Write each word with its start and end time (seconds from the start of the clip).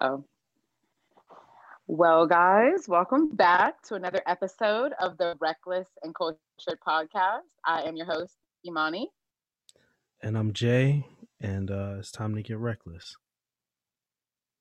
Oh. 0.00 0.24
Well, 1.86 2.26
guys, 2.26 2.88
welcome 2.88 3.30
back 3.34 3.82
to 3.84 3.94
another 3.94 4.22
episode 4.26 4.92
of 5.00 5.18
the 5.18 5.36
Reckless 5.40 5.88
and 6.02 6.14
Cultured 6.14 6.38
podcast. 6.86 7.40
I 7.64 7.82
am 7.82 7.96
your 7.96 8.06
host, 8.06 8.34
Imani. 8.66 9.10
And 10.22 10.38
I'm 10.38 10.52
Jay, 10.52 11.06
and 11.40 11.70
uh, 11.70 11.96
it's 11.98 12.12
time 12.12 12.34
to 12.36 12.42
get 12.42 12.58
reckless. 12.58 13.16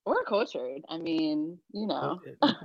Or 0.06 0.24
cultured. 0.24 0.82
I 0.90 0.98
mean, 0.98 1.60
you 1.74 1.86
know. 1.86 2.20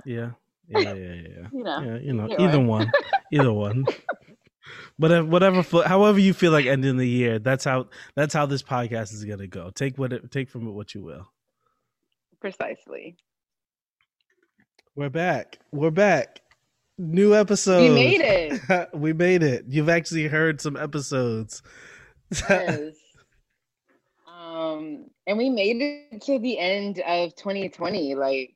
Yeah. 0.05 0.31
Yeah, 0.69 0.79
yeah, 0.79 0.93
yeah, 0.93 1.47
you 1.53 1.63
know. 1.63 1.79
Yeah, 1.81 1.97
you 1.99 2.13
know, 2.13 2.35
either 2.39 2.59
one. 2.59 2.91
Either 3.31 3.53
one. 3.53 3.85
But 4.99 5.27
whatever, 5.27 5.61
however 5.83 6.19
you 6.19 6.33
feel 6.33 6.51
like 6.51 6.65
ending 6.65 6.97
the 6.97 7.07
year, 7.07 7.39
that's 7.39 7.63
how 7.63 7.87
that's 8.15 8.33
how 8.33 8.45
this 8.45 8.63
podcast 8.63 9.13
is 9.13 9.23
gonna 9.23 9.47
go. 9.47 9.69
Take 9.69 9.97
what 9.97 10.11
it, 10.11 10.29
take 10.29 10.49
from 10.49 10.67
it 10.67 10.71
what 10.71 10.93
you 10.93 11.03
will. 11.03 11.31
Precisely. 12.39 13.17
We're 14.95 15.09
back. 15.09 15.59
We're 15.71 15.91
back. 15.91 16.41
New 16.97 17.35
episode. 17.35 17.81
We 17.81 17.89
made 17.89 18.21
it. 18.21 18.89
we 18.93 19.13
made 19.13 19.43
it. 19.43 19.65
You've 19.67 19.89
actually 19.89 20.27
heard 20.27 20.61
some 20.61 20.77
episodes. 20.77 21.61
yes. 22.49 22.95
Um, 24.27 25.09
and 25.25 25.37
we 25.37 25.49
made 25.49 25.81
it 25.81 26.21
to 26.23 26.39
the 26.39 26.59
end 26.59 26.99
of 26.99 27.35
2020. 27.35 28.15
Like, 28.15 28.55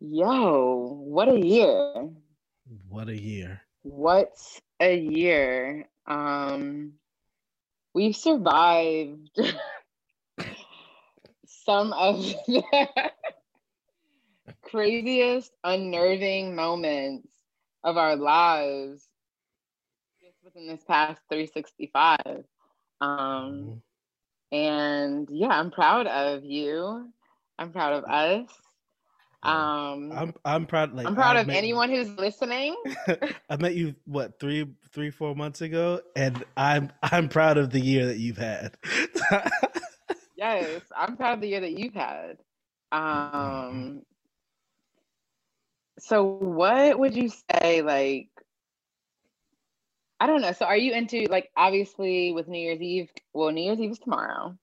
yo, 0.00 1.00
what 1.04 1.28
a 1.28 1.38
year. 1.38 2.08
What 2.88 3.08
a 3.08 3.20
year. 3.20 3.60
What 3.82 4.36
a 4.80 4.96
year. 4.96 5.88
Um, 6.06 6.94
we've 7.94 8.16
survived 8.16 9.38
some 11.64 11.92
of 11.92 12.18
the 12.46 12.88
craziest, 14.62 15.52
unnerving 15.62 16.54
moments 16.54 17.28
of 17.82 17.96
our 17.96 18.16
lives 18.16 19.04
just 20.22 20.36
within 20.42 20.66
this 20.66 20.84
past 20.84 21.20
365. 21.28 22.18
Um, 23.00 23.10
mm-hmm. 23.10 24.56
And 24.56 25.28
yeah, 25.30 25.48
I'm 25.48 25.70
proud 25.70 26.06
of 26.06 26.44
you. 26.44 27.08
I'm 27.58 27.72
proud 27.72 27.92
of 27.94 28.04
us. 28.04 28.48
Um, 29.42 30.10
I'm 30.12 30.34
I'm 30.44 30.64
proud. 30.64 30.94
Like 30.94 31.06
I'm 31.06 31.14
proud 31.14 31.36
I 31.36 31.40
of 31.40 31.50
anyone 31.50 31.90
who's 31.90 32.08
listening. 32.16 32.74
I 33.50 33.56
met 33.58 33.74
you 33.74 33.94
what 34.06 34.40
three 34.40 34.66
three 34.90 35.10
four 35.10 35.36
months 35.36 35.60
ago, 35.60 36.00
and 36.16 36.42
I'm 36.56 36.90
I'm 37.02 37.28
proud 37.28 37.58
of 37.58 37.68
the 37.68 37.80
year 37.80 38.06
that 38.06 38.18
you've 38.18 38.38
had. 38.38 38.78
yes, 40.44 40.82
I'm 40.96 41.16
proud 41.16 41.34
of 41.34 41.40
the 41.40 41.48
year 41.48 41.60
that 41.60 41.78
you've 41.78 41.94
had. 41.94 42.38
Mm-hmm. 42.92 43.36
Um, 43.36 44.02
so 45.98 46.24
what 46.24 46.98
would 46.98 47.16
you 47.16 47.30
say 47.30 47.82
like 47.82 48.28
I 50.20 50.26
don't 50.26 50.42
know. 50.42 50.52
So 50.52 50.64
are 50.64 50.76
you 50.76 50.94
into 50.94 51.26
like 51.28 51.50
obviously 51.56 52.32
with 52.32 52.48
New 52.48 52.58
Year's 52.58 52.80
Eve? 52.80 53.10
Well, 53.32 53.50
New 53.50 53.62
Year's 53.62 53.80
Eve 53.80 53.90
is 53.90 53.98
tomorrow. 53.98 54.56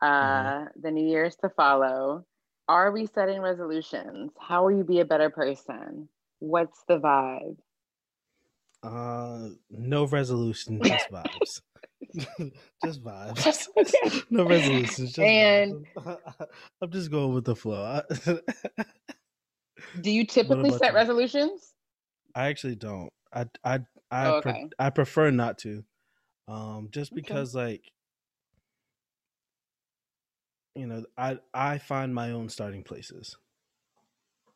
Uh 0.00 0.06
mm-hmm. 0.06 0.80
the 0.80 0.90
New 0.90 1.08
Year's 1.08 1.36
to 1.36 1.48
follow. 1.50 2.26
Are 2.68 2.92
we 2.92 3.06
setting 3.06 3.40
resolutions? 3.40 4.32
How 4.38 4.64
will 4.64 4.76
you 4.76 4.84
be 4.84 5.00
a 5.00 5.04
better 5.04 5.30
person? 5.30 6.08
What's 6.38 6.82
the 6.86 6.98
vibe? 6.98 7.56
Uh 8.82 9.54
no 9.70 10.06
resolution, 10.06 10.80
just 10.82 11.10
vibes. 11.10 11.60
just 12.84 13.02
vibes. 13.02 14.24
no 14.30 14.44
resolutions. 14.44 15.12
Just 15.12 15.18
and 15.18 15.86
vibes. 15.96 16.18
I'm 16.82 16.90
just 16.90 17.10
going 17.10 17.34
with 17.34 17.44
the 17.44 17.56
flow. 17.56 18.00
Do 20.00 20.10
you 20.10 20.26
typically 20.26 20.72
set 20.72 20.94
resolutions? 20.94 21.74
I 22.34 22.46
actually 22.48 22.76
don't. 22.76 23.10
I 23.32 23.46
I 23.64 23.80
I 24.10 24.26
oh, 24.26 24.34
okay. 24.36 24.52
pre- 24.52 24.70
I 24.78 24.90
prefer 24.90 25.30
not 25.30 25.58
to. 25.58 25.84
Um 26.48 26.88
just 26.90 27.14
because 27.14 27.54
okay. 27.54 27.64
like 27.64 27.92
you 30.74 30.86
know, 30.86 31.04
I 31.16 31.38
I 31.52 31.78
find 31.78 32.14
my 32.14 32.30
own 32.30 32.48
starting 32.48 32.82
places. 32.82 33.36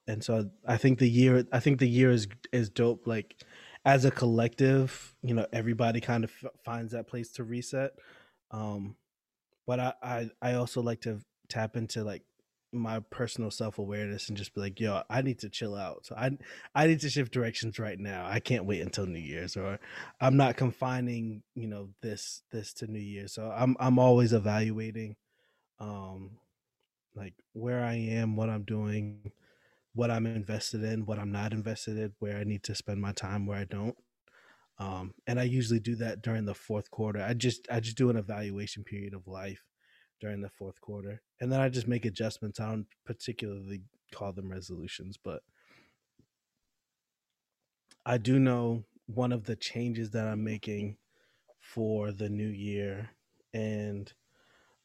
And 0.07 0.23
so 0.23 0.51
I 0.67 0.77
think 0.77 0.99
the 0.99 1.09
year 1.09 1.45
I 1.53 1.61
think 1.61 1.79
the 1.79 1.89
year 1.89 2.11
is 2.11 2.29
is 2.53 2.69
dope 2.69 3.07
like 3.07 3.43
as 3.85 4.05
a 4.05 4.11
collective, 4.11 5.15
you 5.23 5.35
know, 5.35 5.47
everybody 5.53 6.01
kind 6.01 6.25
of 6.25 6.33
f- 6.43 6.53
finds 6.65 6.93
that 6.93 7.07
place 7.07 7.31
to 7.33 7.45
reset. 7.45 7.93
Um 8.51 8.97
but 9.67 9.81
I, 9.81 9.93
I 10.03 10.31
I 10.43 10.55
also 10.55 10.83
like 10.83 11.01
to 11.03 11.21
tap 11.49 11.77
into 11.77 12.05
like 12.05 12.23
my 12.73 13.01
personal 13.11 13.51
self 13.51 13.79
awareness 13.79 14.29
and 14.29 14.37
just 14.37 14.55
be 14.55 14.61
like, 14.61 14.81
yo, 14.81 15.03
I 15.09 15.23
need 15.23 15.39
to 15.41 15.49
chill 15.49 15.75
out. 15.77 16.07
So 16.07 16.15
I 16.17 16.37
I 16.75 16.87
need 16.87 17.01
to 17.01 17.11
shift 17.11 17.33
directions 17.33 17.79
right 17.79 17.99
now. 17.99 18.27
I 18.27 18.41
can't 18.41 18.67
wait 18.67 18.83
until 18.83 19.07
New 19.07 19.21
Year's 19.21 19.57
or 19.57 19.79
I'm 20.21 20.37
not 20.37 20.57
confining, 20.57 21.43
you 21.55 21.69
know, 21.69 21.91
this 22.03 22.43
this 22.51 22.73
to 22.75 22.87
New 22.87 22.99
Year's. 22.99 23.33
So 23.33 23.51
I'm 23.55 23.77
I'm 23.81 23.99
always 23.99 24.33
evaluating 24.33 25.17
um 25.81 26.33
like 27.15 27.35
where 27.53 27.85
I 27.85 27.95
am, 27.95 28.37
what 28.37 28.51
I'm 28.51 28.65
doing, 28.65 29.33
what 29.95 30.11
I'm 30.11 30.27
invested 30.27 30.83
in, 30.83 31.07
what 31.07 31.19
I'm 31.19 31.33
not 31.33 31.53
invested 31.53 31.97
in, 31.97 32.13
where 32.19 32.37
I 32.37 32.45
need 32.45 32.63
to 32.65 32.75
spend 32.75 33.01
my 33.01 33.13
time, 33.13 33.47
where 33.47 33.59
I 33.59 33.65
don't. 33.65 33.97
Um, 34.79 35.15
and 35.27 35.39
I 35.39 35.45
usually 35.45 35.79
do 35.79 35.95
that 35.97 36.21
during 36.21 36.47
the 36.47 36.55
fourth 36.55 36.91
quarter. 36.91 37.23
I 37.23 37.35
just 37.35 37.69
I 37.71 37.81
just 37.81 37.97
do 37.97 38.11
an 38.11 38.17
evaluation 38.17 38.83
period 38.83 39.15
of 39.15 39.29
life 39.29 39.63
during 40.21 40.41
the 40.41 40.49
fourth 40.49 40.81
quarter. 40.81 41.23
And 41.41 41.53
then 41.53 41.61
I 41.61 41.69
just 41.69 41.87
make 41.87 42.05
adjustments. 42.05 42.59
I 42.59 42.71
don't 42.71 42.87
particularly 43.05 43.83
call 44.13 44.33
them 44.33 44.51
resolutions, 44.51 45.17
but 45.23 45.43
I 48.05 48.19
do 48.19 48.39
know 48.39 48.85
one 49.07 49.33
of 49.33 49.45
the 49.45 49.57
changes 49.57 50.11
that 50.11 50.27
I'm 50.27 50.43
making 50.43 50.97
for 51.61 52.11
the 52.11 52.29
new 52.29 52.49
year. 52.49 53.11
And 53.53 54.13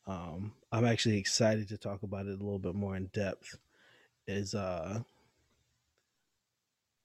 um, 0.06 0.54
I'm 0.72 0.86
actually 0.86 1.18
excited 1.18 1.68
to 1.70 1.78
talk 1.78 2.04
about 2.04 2.28
it 2.28 2.40
a 2.40 2.44
little 2.44 2.60
bit 2.60 2.76
more 2.76 2.96
in 2.96 3.10
depth. 3.14 3.58
Is 4.30 4.54
uh 4.56 5.02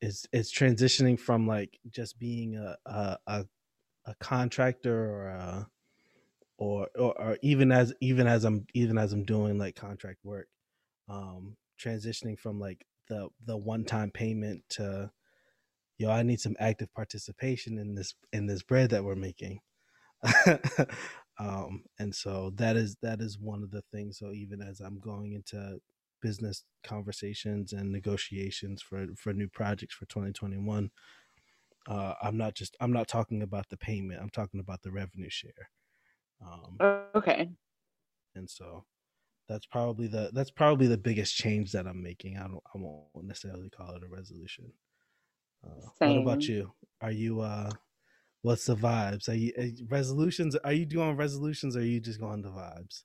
is 0.02 0.26
is 0.32 0.52
transitioning 0.52 1.18
from 1.18 1.46
like 1.46 1.78
just 1.90 2.18
being 2.18 2.56
a 2.56 2.76
a, 2.86 3.18
a, 3.26 3.46
a 4.06 4.14
contractor 4.20 5.10
or 5.10 5.28
a 5.28 5.68
or, 6.58 6.88
or 6.96 7.20
or 7.20 7.38
even 7.42 7.72
as 7.72 7.94
even 8.00 8.26
as 8.26 8.44
I'm 8.44 8.66
even 8.74 8.98
as 8.98 9.12
I'm 9.12 9.24
doing 9.24 9.58
like 9.58 9.76
contract 9.76 10.18
work, 10.24 10.48
um, 11.08 11.56
transitioning 11.82 12.38
from 12.38 12.60
like 12.60 12.86
the 13.08 13.28
the 13.46 13.56
one 13.56 13.84
time 13.84 14.10
payment 14.10 14.62
to 14.70 15.10
yo, 15.98 16.10
I 16.10 16.22
need 16.22 16.40
some 16.40 16.56
active 16.60 16.92
participation 16.94 17.78
in 17.78 17.94
this 17.94 18.14
in 18.32 18.46
this 18.46 18.62
bread 18.62 18.90
that 18.90 19.04
we're 19.04 19.14
making. 19.16 19.60
um, 21.38 21.84
and 21.98 22.14
so 22.14 22.52
that 22.56 22.76
is 22.76 22.96
that 23.02 23.20
is 23.20 23.38
one 23.38 23.62
of 23.62 23.70
the 23.70 23.82
things. 23.92 24.18
So 24.18 24.32
even 24.32 24.62
as 24.62 24.80
I'm 24.80 25.00
going 25.00 25.32
into 25.32 25.78
business 26.24 26.64
conversations 26.82 27.74
and 27.74 27.92
negotiations 27.92 28.80
for 28.80 29.06
for 29.14 29.34
new 29.34 29.48
projects 29.48 29.94
for 29.94 30.06
2021, 30.06 30.90
uh, 31.86 32.14
I'm 32.22 32.38
not 32.38 32.54
just 32.54 32.76
I'm 32.80 32.92
not 32.92 33.08
talking 33.08 33.42
about 33.42 33.68
the 33.68 33.76
payment. 33.76 34.20
I'm 34.22 34.30
talking 34.30 34.58
about 34.58 34.80
the 34.82 34.90
revenue 34.90 35.28
share. 35.28 35.68
Um, 36.42 36.78
okay. 37.14 37.50
And 38.34 38.48
so 38.48 38.86
that's 39.46 39.66
probably 39.66 40.06
the 40.06 40.30
that's 40.32 40.50
probably 40.50 40.86
the 40.86 40.96
biggest 40.96 41.36
change 41.36 41.72
that 41.72 41.86
I'm 41.86 42.02
making. 42.02 42.38
I 42.38 42.48
don't 42.48 42.64
I 42.74 42.78
won't 42.78 43.26
necessarily 43.28 43.68
call 43.68 43.94
it 43.94 44.02
a 44.02 44.08
resolution. 44.08 44.72
Uh, 45.62 45.88
what 45.98 46.22
about 46.22 46.48
you? 46.48 46.72
Are 47.02 47.12
you 47.12 47.40
uh 47.40 47.70
what's 48.40 48.64
the 48.64 48.76
vibes? 48.76 49.28
Are 49.28 49.34
you, 49.34 49.52
are 49.58 49.68
resolutions? 49.88 50.56
Are 50.56 50.72
you 50.72 50.86
doing 50.86 51.16
resolutions 51.16 51.76
or 51.76 51.80
are 51.80 51.82
you 51.82 52.00
just 52.00 52.20
going 52.20 52.40
the 52.40 52.48
vibes? 52.48 53.04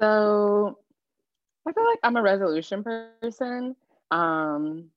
So 0.00 0.78
I 1.66 1.72
feel 1.72 1.86
like 1.86 2.00
I'm 2.02 2.16
a 2.16 2.22
resolution 2.22 2.84
person. 2.84 3.76
Um 4.10 4.90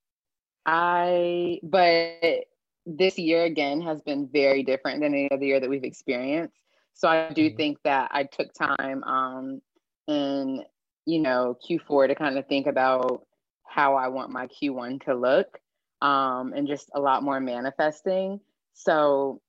I 0.66 1.60
but 1.64 2.46
this 2.88 3.18
year 3.20 3.44
again 3.44 3.82
has 3.82 4.02
been 4.02 4.28
very 4.28 4.64
different 4.64 5.02
than 5.02 5.14
any 5.14 5.30
other 5.32 5.44
year 5.44 5.60
that 5.60 5.70
we've 5.70 5.84
experienced. 5.84 6.56
So 6.94 7.08
I 7.08 7.32
do 7.32 7.48
mm-hmm. 7.48 7.58
think 7.58 7.78
that 7.84 8.10
I 8.12 8.24
took 8.24 8.54
time 8.54 9.04
um, 9.04 9.62
in, 10.08 10.64
you 11.06 11.20
know, 11.20 11.58
Q4 11.70 12.08
to 12.08 12.16
kind 12.16 12.38
of 12.38 12.48
think 12.48 12.66
about 12.66 13.28
how 13.66 13.96
I 13.96 14.08
want 14.08 14.32
my 14.32 14.48
Q1 14.48 15.04
to 15.04 15.14
look 15.14 15.60
um, 16.02 16.54
and 16.56 16.68
just 16.68 16.90
a 16.96 17.00
lot 17.00 17.24
more 17.24 17.40
manifesting. 17.40 18.40
So 18.74 19.42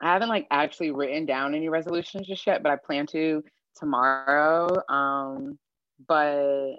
I 0.00 0.12
haven't 0.12 0.30
like 0.30 0.48
actually 0.50 0.90
written 0.90 1.26
down 1.26 1.54
any 1.54 1.68
resolutions 1.68 2.26
just 2.26 2.46
yet, 2.46 2.62
but 2.62 2.72
I 2.72 2.76
plan 2.76 3.06
to 3.08 3.44
tomorrow. 3.76 4.82
Um, 4.88 5.58
but 6.06 6.76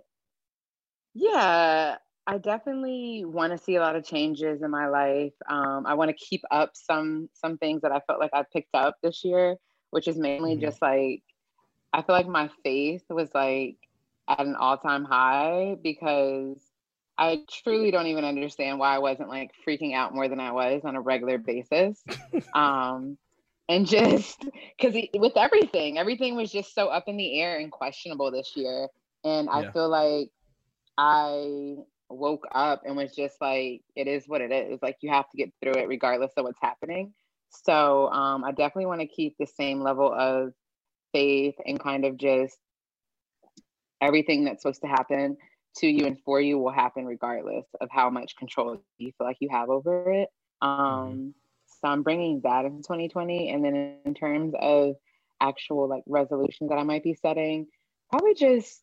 yeah, 1.14 1.98
I 2.26 2.38
definitely 2.38 3.26
want 3.26 3.52
to 3.52 3.64
see 3.64 3.76
a 3.76 3.82
lot 3.82 3.96
of 3.96 4.06
changes 4.06 4.62
in 4.62 4.72
my 4.72 4.88
life. 4.88 5.34
Um, 5.50 5.86
I 5.86 5.94
want 5.94 6.10
to 6.10 6.16
keep 6.16 6.42
up 6.52 6.72
some 6.74 7.30
some 7.34 7.58
things 7.58 7.82
that 7.82 7.92
I 7.92 8.00
felt 8.08 8.20
like 8.20 8.32
I 8.34 8.44
picked 8.52 8.74
up 8.74 8.98
this 9.02 9.24
year 9.24 9.58
which 9.94 10.08
is 10.08 10.18
mainly 10.18 10.54
mm-hmm. 10.54 10.62
just 10.62 10.82
like 10.82 11.22
I 11.94 12.02
feel 12.02 12.16
like 12.16 12.28
my 12.28 12.50
faith 12.64 13.04
was 13.12 13.30
like 13.36 13.78
at 14.28 14.40
an 14.40 14.56
all-time 14.56 15.06
high 15.06 15.78
because 15.84 16.58
I 17.16 17.42
truly 17.64 17.92
don't 17.92 18.08
even 18.08 18.26
understand 18.26 18.80
why 18.80 18.96
I 18.96 18.98
wasn't 18.98 19.30
like 19.30 19.52
freaking 19.66 19.94
out 19.94 20.16
more 20.16 20.28
than 20.28 20.40
I 20.40 20.52
was 20.52 20.82
on 20.84 20.96
a 20.96 21.02
regular 21.02 21.38
basis. 21.38 22.04
um, 22.56 23.20
and 23.70 23.86
just 23.86 24.44
because 24.80 25.00
with 25.14 25.38
everything, 25.38 26.00
everything 26.00 26.36
was 26.36 26.52
just 26.52 26.74
so 26.74 26.88
up 26.88 27.04
in 27.06 27.16
the 27.16 27.40
air 27.40 27.60
and 27.60 27.72
questionable 27.72 28.32
this 28.32 28.54
year. 28.56 28.88
And 29.24 29.50
I 29.50 29.72
feel 29.72 29.90
like 29.90 30.30
I 30.98 31.76
woke 32.10 32.48
up 32.54 32.84
and 32.86 32.96
was 32.96 33.16
just 33.16 33.40
like, 33.42 33.82
it 33.96 34.08
is 34.08 34.28
what 34.28 34.42
it 34.42 34.52
is. 34.52 34.80
Like 34.82 34.98
you 35.02 35.10
have 35.12 35.30
to 35.30 35.38
get 35.38 35.52
through 35.62 35.82
it 35.82 35.88
regardless 35.88 36.32
of 36.38 36.46
what's 36.46 36.60
happening. 36.62 37.14
So 37.50 38.10
um, 38.10 38.44
I 38.44 38.52
definitely 38.52 38.88
want 38.88 39.02
to 39.02 39.08
keep 39.08 39.36
the 39.38 39.46
same 39.46 39.82
level 39.82 40.12
of 40.14 40.54
faith 41.14 41.56
and 41.66 41.80
kind 41.80 42.06
of 42.06 42.18
just 42.18 42.58
everything 44.02 44.44
that's 44.44 44.64
supposed 44.64 44.82
to 44.82 44.88
happen 44.88 45.38
to 45.78 45.88
you 45.88 46.06
and 46.06 46.20
for 46.24 46.42
you 46.42 46.60
will 46.60 46.72
happen 46.72 47.06
regardless 47.06 47.66
of 47.80 47.90
how 47.92 48.10
much 48.10 48.36
control 48.36 48.84
you 48.98 49.12
feel 49.18 49.28
like 49.28 49.38
you 49.40 49.50
have 49.52 49.70
over 49.70 50.12
it. 50.12 50.30
Mm-hmm. 50.64 50.82
Um. 50.82 51.34
So 51.82 51.90
I'm 51.90 52.02
bringing 52.02 52.40
that 52.46 52.64
in 52.64 52.78
2020. 52.78 53.50
And 53.50 53.64
then 53.64 53.98
in 54.06 54.14
terms 54.14 54.54
of 54.58 54.96
actual 55.42 55.90
like 55.90 56.04
resolutions 56.08 56.70
that 56.70 56.78
I 56.78 56.84
might 56.84 57.04
be 57.04 57.14
setting, 57.14 57.68
probably 58.10 58.36
just 58.36 58.82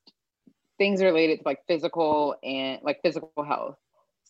things 0.80 1.02
related 1.02 1.40
to 1.40 1.42
like 1.44 1.60
physical 1.68 2.34
and 2.42 2.80
like 2.82 3.02
physical 3.02 3.44
health. 3.44 3.76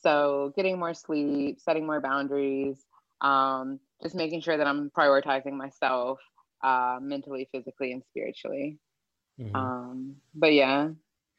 So 0.02 0.52
getting 0.56 0.81
more 0.81 0.94
sleep, 0.94 1.61
setting 1.61 1.87
more 1.87 2.00
boundaries, 2.00 2.85
um, 3.20 3.79
just 4.02 4.17
making 4.17 4.41
sure 4.41 4.56
that 4.56 4.67
I'm 4.67 4.91
prioritizing 4.91 5.52
myself 5.52 6.19
uh, 6.64 6.99
mentally, 7.00 7.49
physically, 7.52 7.93
and 7.93 8.02
spiritually. 8.11 8.79
Mm-hmm. 9.41 9.55
Um, 9.55 10.17
but 10.35 10.52
yeah, 10.52 10.88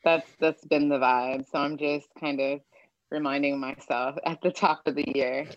that's 0.06 0.30
that's 0.40 0.64
been 0.66 0.88
the 0.88 0.98
vibe. 0.98 1.46
So 1.52 1.60
I'm 1.60 1.78
just 1.78 2.08
kind 2.18 2.40
of 2.40 2.62
reminding 3.10 3.60
myself 3.60 4.16
at 4.26 4.42
the 4.42 4.52
top 4.52 4.84
of 4.88 4.96
the 4.96 5.06
year. 5.14 5.46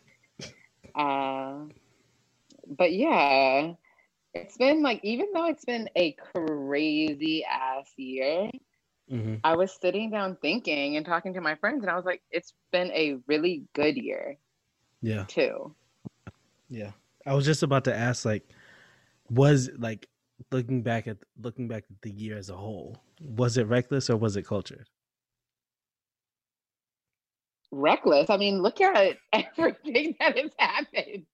Uh, 0.95 1.65
but 2.69 2.93
yeah, 2.93 3.73
it's 4.33 4.57
been 4.57 4.81
like 4.81 5.01
even 5.03 5.33
though 5.35 5.47
it's 5.47 5.65
been 5.65 5.89
a 5.97 6.13
crazy 6.13 7.45
ass 7.45 7.91
year, 7.97 8.49
mm-hmm. 9.11 9.35
I 9.45 9.57
was 9.57 9.77
sitting 9.81 10.11
down 10.11 10.37
thinking 10.41 10.97
and 10.97 11.05
talking 11.05 11.35
to 11.35 11.41
my 11.41 11.55
friends, 11.57 11.83
and 11.83 11.91
I 11.91 11.97
was 11.97 12.05
like, 12.05 12.23
it's 12.31 12.55
been 12.73 12.91
a 12.93 13.19
really 13.27 13.65
good 13.75 13.97
year. 13.97 14.37
Yeah. 15.03 15.25
Too. 15.25 15.75
Yeah. 16.69 16.93
I 17.27 17.35
was 17.35 17.45
just 17.45 17.63
about 17.63 17.85
to 17.85 17.95
ask, 17.95 18.25
like, 18.25 18.49
was 19.31 19.71
like 19.79 20.09
looking 20.51 20.83
back 20.83 21.07
at 21.07 21.19
looking 21.41 21.69
back 21.69 21.85
at 21.91 22.03
the 22.03 22.11
year 22.11 22.37
as 22.37 22.51
a 22.51 22.57
whole, 22.57 22.97
was 23.21 23.57
it 23.57 23.67
reckless 23.67 24.11
or 24.11 24.17
was 24.17 24.37
it 24.37 24.47
cultured? 24.47 24.89
Reckless. 27.71 28.31
I 28.31 28.37
mean, 28.37 28.63
look 28.63 28.81
at 28.81 29.17
everything 29.33 30.15
that 30.21 30.39
has 30.39 30.51
happened. 30.59 31.27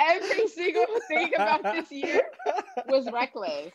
Every 0.00 0.48
single 0.48 0.86
thing 1.08 1.32
about 1.34 1.62
this 1.62 1.90
year 1.90 2.22
was 2.88 3.10
reckless. 3.12 3.72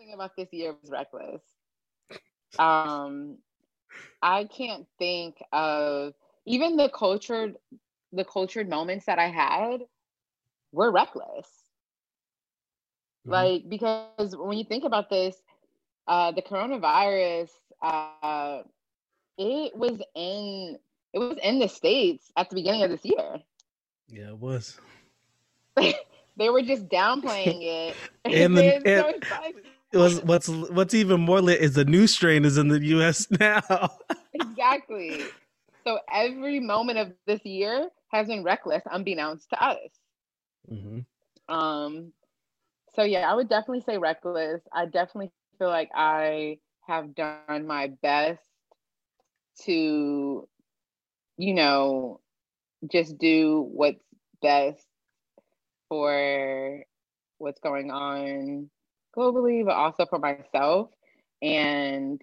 Thing 0.00 0.14
about 0.14 0.34
this 0.34 0.48
year 0.50 0.74
was 0.80 0.90
reckless. 0.90 1.42
Um, 2.58 3.36
I 4.22 4.44
can't 4.44 4.86
think 4.98 5.36
of 5.52 6.14
even 6.46 6.78
the 6.78 6.88
cultured 6.88 7.56
the 8.10 8.24
cultured 8.24 8.66
moments 8.66 9.04
that 9.04 9.18
I 9.18 9.28
had 9.28 9.82
were 10.72 10.90
reckless. 10.90 11.46
Mm-hmm. 13.26 13.30
Like, 13.30 13.68
because 13.68 14.34
when 14.34 14.56
you 14.56 14.64
think 14.64 14.84
about 14.84 15.10
this, 15.10 15.36
uh, 16.08 16.32
the 16.32 16.40
coronavirus, 16.40 17.50
uh, 17.82 18.62
it 19.36 19.76
was 19.76 20.00
in 20.14 20.78
it 21.12 21.18
was 21.18 21.36
in 21.42 21.58
the 21.58 21.68
states 21.68 22.32
at 22.38 22.48
the 22.48 22.56
beginning 22.56 22.84
of 22.84 22.90
this 22.90 23.04
year. 23.04 23.36
Yeah, 24.08 24.28
it 24.28 24.38
was. 24.38 24.80
they 25.76 26.48
were 26.48 26.62
just 26.62 26.88
downplaying 26.88 27.60
it. 27.60 27.96
and, 28.24 28.56
the, 28.56 28.74
and 28.76 28.86
it 28.86 29.66
was 29.98 30.22
what's 30.22 30.48
what's 30.48 30.94
even 30.94 31.20
more 31.20 31.40
lit 31.40 31.60
is 31.60 31.74
the 31.74 31.84
new 31.84 32.06
strain 32.06 32.44
is 32.44 32.58
in 32.58 32.68
the 32.68 32.80
U.S. 32.86 33.26
now. 33.40 33.98
exactly. 34.32 35.24
So 35.84 35.98
every 36.12 36.60
moment 36.60 36.98
of 36.98 37.12
this 37.26 37.44
year 37.44 37.88
has 38.08 38.26
been 38.26 38.44
reckless, 38.44 38.82
unbeknownst 38.90 39.48
to 39.50 39.64
us. 39.64 39.78
Mm-hmm. 40.70 41.54
Um, 41.54 42.12
so 42.94 43.02
yeah, 43.02 43.30
I 43.30 43.34
would 43.34 43.48
definitely 43.48 43.82
say 43.82 43.98
reckless. 43.98 44.62
I 44.72 44.86
definitely 44.86 45.30
feel 45.58 45.68
like 45.68 45.90
I 45.94 46.58
have 46.86 47.14
done 47.14 47.66
my 47.66 47.92
best 48.02 48.42
to, 49.64 50.48
you 51.36 51.54
know, 51.54 52.20
just 52.90 53.18
do 53.18 53.68
what's 53.72 54.02
best 54.42 54.86
for 55.88 56.82
what's 57.38 57.60
going 57.60 57.90
on 57.90 58.70
globally, 59.16 59.64
but 59.64 59.74
also 59.74 60.06
for 60.06 60.18
myself. 60.18 60.90
And 61.42 62.20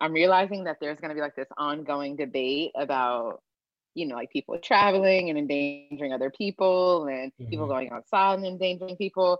I'm 0.00 0.12
realizing 0.12 0.64
that 0.64 0.78
there's 0.80 0.98
going 1.00 1.10
to 1.10 1.14
be 1.14 1.20
like 1.20 1.36
this 1.36 1.48
ongoing 1.56 2.16
debate 2.16 2.72
about 2.76 3.40
you 3.96 4.06
know, 4.06 4.14
like 4.14 4.30
people 4.30 4.58
traveling 4.58 5.30
and 5.30 5.38
endangering 5.38 6.12
other 6.12 6.30
people 6.30 7.06
and 7.06 7.32
mm-hmm. 7.32 7.48
people 7.48 7.66
going 7.66 7.90
outside 7.90 8.34
and 8.34 8.46
endangering 8.46 8.94
people 8.96 9.38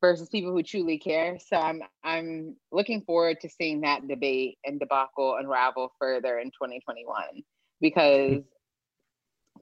versus 0.00 0.30
people 0.30 0.52
who 0.52 0.62
truly 0.62 0.98
care. 0.98 1.38
So 1.38 1.56
I'm 1.56 1.82
I'm 2.02 2.56
looking 2.72 3.02
forward 3.02 3.40
to 3.42 3.48
seeing 3.48 3.82
that 3.82 4.08
debate 4.08 4.58
and 4.64 4.80
debacle 4.80 5.36
unravel 5.38 5.92
further 5.98 6.38
in 6.38 6.46
2021 6.46 7.42
because 7.82 8.42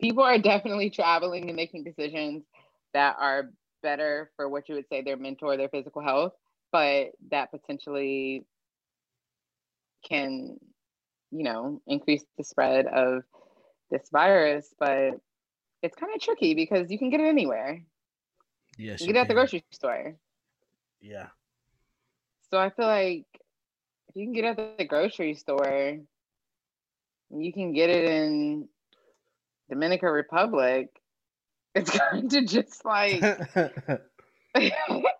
people 0.00 0.22
are 0.22 0.38
definitely 0.38 0.90
traveling 0.90 1.48
and 1.48 1.56
making 1.56 1.82
decisions 1.82 2.44
that 2.94 3.16
are 3.18 3.50
better 3.82 4.30
for 4.36 4.48
what 4.48 4.68
you 4.68 4.76
would 4.76 4.88
say 4.88 5.02
their 5.02 5.16
mental 5.16 5.50
or 5.50 5.56
their 5.56 5.68
physical 5.68 6.00
health, 6.00 6.32
but 6.72 7.08
that 7.30 7.50
potentially 7.50 8.44
can, 10.08 10.58
you 11.30 11.44
know, 11.44 11.80
increase 11.86 12.24
the 12.36 12.44
spread 12.44 12.86
of 12.86 13.22
this 13.90 14.08
virus, 14.10 14.74
but 14.78 15.20
it's 15.82 15.96
kind 15.96 16.14
of 16.14 16.20
tricky 16.20 16.54
because 16.54 16.90
you 16.90 16.98
can 16.98 17.10
get 17.10 17.20
it 17.20 17.26
anywhere. 17.26 17.82
Yes, 18.76 19.00
you, 19.00 19.08
you 19.08 19.12
get 19.12 19.20
it 19.20 19.22
at 19.22 19.28
the 19.28 19.34
grocery 19.34 19.64
store. 19.70 20.16
Yeah. 21.00 21.28
So 22.50 22.58
I 22.58 22.70
feel 22.70 22.86
like 22.86 23.26
if 24.08 24.16
you 24.16 24.26
can 24.26 24.32
get 24.32 24.44
it 24.44 24.58
at 24.58 24.78
the 24.78 24.84
grocery 24.84 25.34
store, 25.34 25.98
you 27.30 27.52
can 27.52 27.72
get 27.72 27.90
it 27.90 28.04
in 28.04 28.68
Dominican 29.68 30.10
Republic. 30.10 30.88
It's 31.74 31.90
kind 31.98 32.32
of 32.32 32.46
just 32.46 32.84
like, 32.84 33.20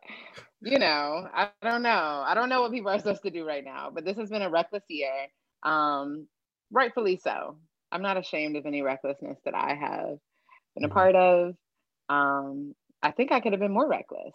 you 0.61 0.79
know, 0.79 1.29
I 1.33 1.51
don't 1.63 1.83
know. 1.83 2.25
I 2.27 2.35
don't 2.35 2.49
know 2.49 2.63
what 2.63 2.73
people 2.73 2.91
are 2.91 2.99
supposed 2.99 3.23
to 3.23 3.31
do 3.31 3.47
right 3.47 3.65
now, 3.65 3.91
but 3.95 4.05
this 4.05 4.17
has 4.17 4.31
been 4.31 4.43
a 4.43 4.51
reckless 4.51 4.85
year. 4.89 5.13
Um, 5.63 6.27
rightfully 6.71 7.21
so. 7.23 7.57
I'm 7.91 8.03
not 8.03 8.17
ashamed 8.17 8.57
of 8.57 8.67
any 8.67 8.83
recklessness 8.83 9.39
that 9.45 9.55
I 9.55 9.75
have 9.75 10.19
been 10.75 10.85
a 10.85 10.89
mm-hmm. 10.89 10.93
part 10.93 11.15
of. 11.15 11.55
Um, 12.09 12.75
I 13.03 13.13
think 13.13 13.33
I 13.33 13.41
could 13.41 13.53
have 13.53 13.61
been 13.61 13.73
more 13.73 13.89
reckless. 13.89 14.35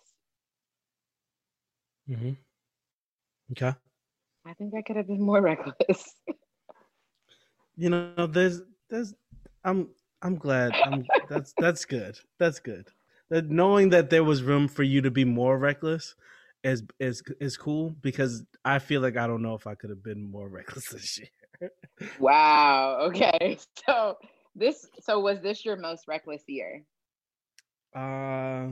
Mm-hmm. 2.09 2.31
Okay. 3.51 3.73
I 4.45 4.53
think 4.53 4.73
I 4.75 4.81
could 4.81 4.95
have 4.95 5.07
been 5.07 5.21
more 5.21 5.41
reckless. 5.41 6.15
you 7.75 7.89
know, 7.89 8.27
there's, 8.27 8.61
there's, 8.89 9.13
I'm, 9.63 9.89
I'm 10.21 10.37
glad. 10.37 10.73
I'm, 10.73 11.05
that's, 11.29 11.53
that's 11.57 11.85
good. 11.85 12.17
That's 12.39 12.59
good. 12.59 12.87
That 13.33 13.49
knowing 13.49 13.89
that 13.89 14.09
there 14.09 14.23
was 14.23 14.43
room 14.43 14.67
for 14.67 14.83
you 14.83 15.01
to 15.01 15.11
be 15.11 15.25
more 15.25 15.57
reckless 15.57 16.15
is, 16.63 16.83
is, 16.99 17.23
is 17.39 17.57
cool 17.57 17.89
because 17.89 18.43
I 18.63 18.79
feel 18.79 19.01
like 19.01 19.17
I 19.17 19.27
don't 19.27 19.41
know 19.41 19.55
if 19.55 19.67
I 19.67 19.75
could 19.75 19.89
have 19.89 20.03
been 20.03 20.29
more 20.29 20.47
reckless 20.57 20.89
this 20.89 21.17
year 21.17 21.27
wow. 22.19 22.97
Okay. 23.07 23.57
So 23.85 24.17
this 24.55 24.87
so 25.01 25.19
was 25.19 25.41
this 25.41 25.65
your 25.65 25.75
most 25.75 26.07
reckless 26.07 26.43
year? 26.47 26.83
Uh 27.95 28.67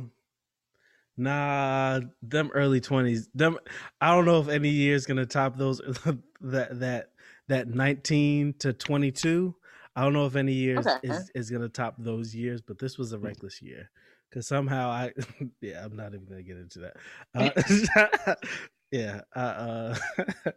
nah, 1.17 1.99
them 2.21 2.51
early 2.53 2.79
20s. 2.79 3.27
Them 3.33 3.57
I 3.99 4.15
don't 4.15 4.25
know 4.25 4.39
if 4.39 4.47
any 4.47 4.69
year 4.69 4.95
is 4.95 5.05
going 5.05 5.17
to 5.17 5.25
top 5.25 5.57
those 5.57 5.79
that 6.41 6.79
that 6.79 7.11
that 7.47 7.67
19 7.67 8.55
to 8.59 8.73
22. 8.73 9.55
I 9.95 10.03
don't 10.03 10.13
know 10.13 10.25
if 10.25 10.35
any 10.35 10.53
years 10.53 10.87
okay. 10.87 10.99
is 11.03 11.31
is 11.35 11.49
going 11.49 11.63
to 11.63 11.69
top 11.69 11.95
those 11.97 12.33
years, 12.33 12.61
but 12.61 12.79
this 12.79 12.97
was 12.97 13.11
a 13.11 13.19
reckless 13.19 13.61
year 13.61 13.89
cuz 14.31 14.47
somehow 14.47 14.89
I 14.89 15.11
yeah, 15.61 15.83
I'm 15.83 15.95
not 15.95 16.13
even 16.13 16.25
going 16.25 16.37
to 16.37 16.43
get 16.43 16.57
into 16.57 16.79
that. 16.79 16.97
Uh, 17.35 18.35
yeah, 18.91 19.21
uh, 19.35 19.95
uh 20.09 20.51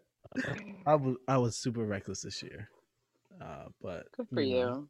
I 0.86 0.94
was 0.94 1.16
I 1.28 1.38
was 1.38 1.56
super 1.56 1.84
reckless 1.84 2.22
this 2.22 2.42
year, 2.42 2.68
uh, 3.40 3.66
but 3.80 4.06
good 4.16 4.28
for 4.28 4.40
you. 4.42 4.54
Know, 4.54 4.88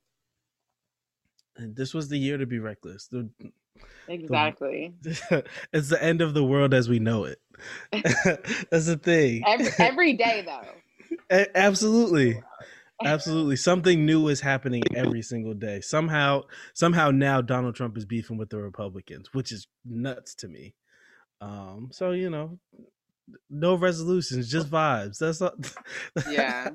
And 1.57 1.77
this 1.77 1.95
was 1.95 2.09
the 2.09 2.19
year 2.19 2.37
to 2.39 2.47
be 2.47 2.59
reckless. 2.59 3.07
The, 3.09 3.29
exactly. 4.09 4.95
The, 5.03 5.45
it's 5.73 5.89
the 5.89 6.03
end 6.03 6.21
of 6.21 6.35
the 6.35 6.45
world 6.45 6.75
as 6.75 6.89
we 6.89 6.99
know 6.99 7.25
it. 7.25 7.41
That's 8.71 8.87
the 8.87 8.99
thing. 9.01 9.45
Every, 9.47 9.71
every 9.79 10.13
day, 10.15 10.43
though. 10.45 11.17
A- 11.31 11.57
absolutely. 11.57 12.43
Absolutely. 13.03 13.57
Something 13.57 14.07
new 14.07 14.29
is 14.29 14.41
happening 14.41 14.83
every 14.95 15.23
single 15.23 15.55
day. 15.55 15.81
Somehow, 15.81 16.43
somehow 16.75 17.11
now 17.11 17.41
Donald 17.41 17.75
Trump 17.75 17.97
is 17.97 18.05
beefing 18.05 18.37
with 18.37 18.51
the 18.51 18.59
Republicans, 18.59 19.29
which 19.33 19.53
is 19.53 19.67
nuts 19.85 20.35
to 20.37 20.49
me. 20.49 20.75
Um, 21.41 21.89
so 21.93 22.13
you 22.13 22.31
know, 22.31 22.59
no 23.51 23.75
resolutions, 23.75 24.51
just 24.51 24.71
vibes. 24.71 25.19
That's 25.19 25.43
all. 25.43 25.55
yeah. 26.31 26.71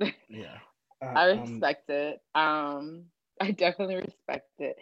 yeah. 0.28 0.58
I, 1.02 1.06
I 1.06 1.30
um, 1.32 1.40
respect 1.40 1.90
um, 1.90 1.96
it. 1.96 2.20
Um, 2.34 3.04
I 3.40 3.50
definitely 3.52 3.96
respect 3.96 4.50
it. 4.58 4.76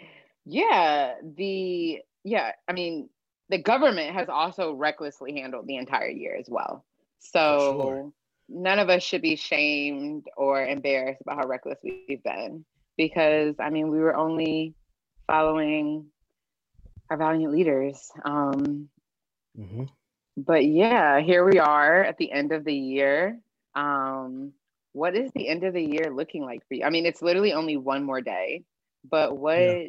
Yeah, 0.45 1.15
the 1.23 2.01
yeah, 2.25 2.53
I 2.69 2.73
mean, 2.73 3.09
the 3.49 3.59
government 3.59 4.15
has 4.15 4.29
also 4.29 4.73
recklessly 4.73 5.35
handled 5.41 5.67
the 5.67 5.77
entire 5.77 6.09
year 6.09 6.37
as 6.37 6.49
well. 6.49 6.85
So 7.19 7.81
sure. 7.81 8.13
None 8.49 8.79
of 8.79 8.89
us 8.89 9.03
should 9.03 9.23
be 9.23 9.37
shamed 9.37 10.27
or 10.37 10.65
embarrassed 10.65 11.21
about 11.23 11.39
how 11.39 11.47
reckless 11.47 11.79
we've 11.83 12.23
been 12.23 12.65
because 12.97 13.55
I 13.59 13.71
mean, 13.71 13.89
we 13.91 13.99
were 13.99 14.17
only 14.17 14.75
following 15.27 16.07
our 17.11 17.17
valiant 17.17 17.53
leaders. 17.53 18.11
Um, 18.25 18.89
mm-hmm. 19.59 19.85
But 20.37 20.65
yeah, 20.65 21.21
here 21.21 21.45
we 21.45 21.59
are 21.59 22.03
at 22.03 22.19
the 22.19 22.31
end 22.31 22.53
of 22.53 22.65
the 22.65 22.75
year. 22.75 23.39
Um, 23.75 24.53
what 24.93 25.15
is 25.15 25.31
the 25.35 25.49
end 25.49 25.65
of 25.65 25.75
the 25.75 25.83
year 25.83 26.11
looking 26.13 26.45
like 26.45 26.67
for 26.69 26.75
you? 26.75 26.85
I 26.85 26.91
mean, 26.91 27.07
it's 27.07 27.23
literally 27.23 27.53
only 27.53 27.77
one 27.77 28.03
more 28.03 28.21
day, 28.21 28.65
but 29.09 29.37
what, 29.37 29.59
yeah. 29.59 29.89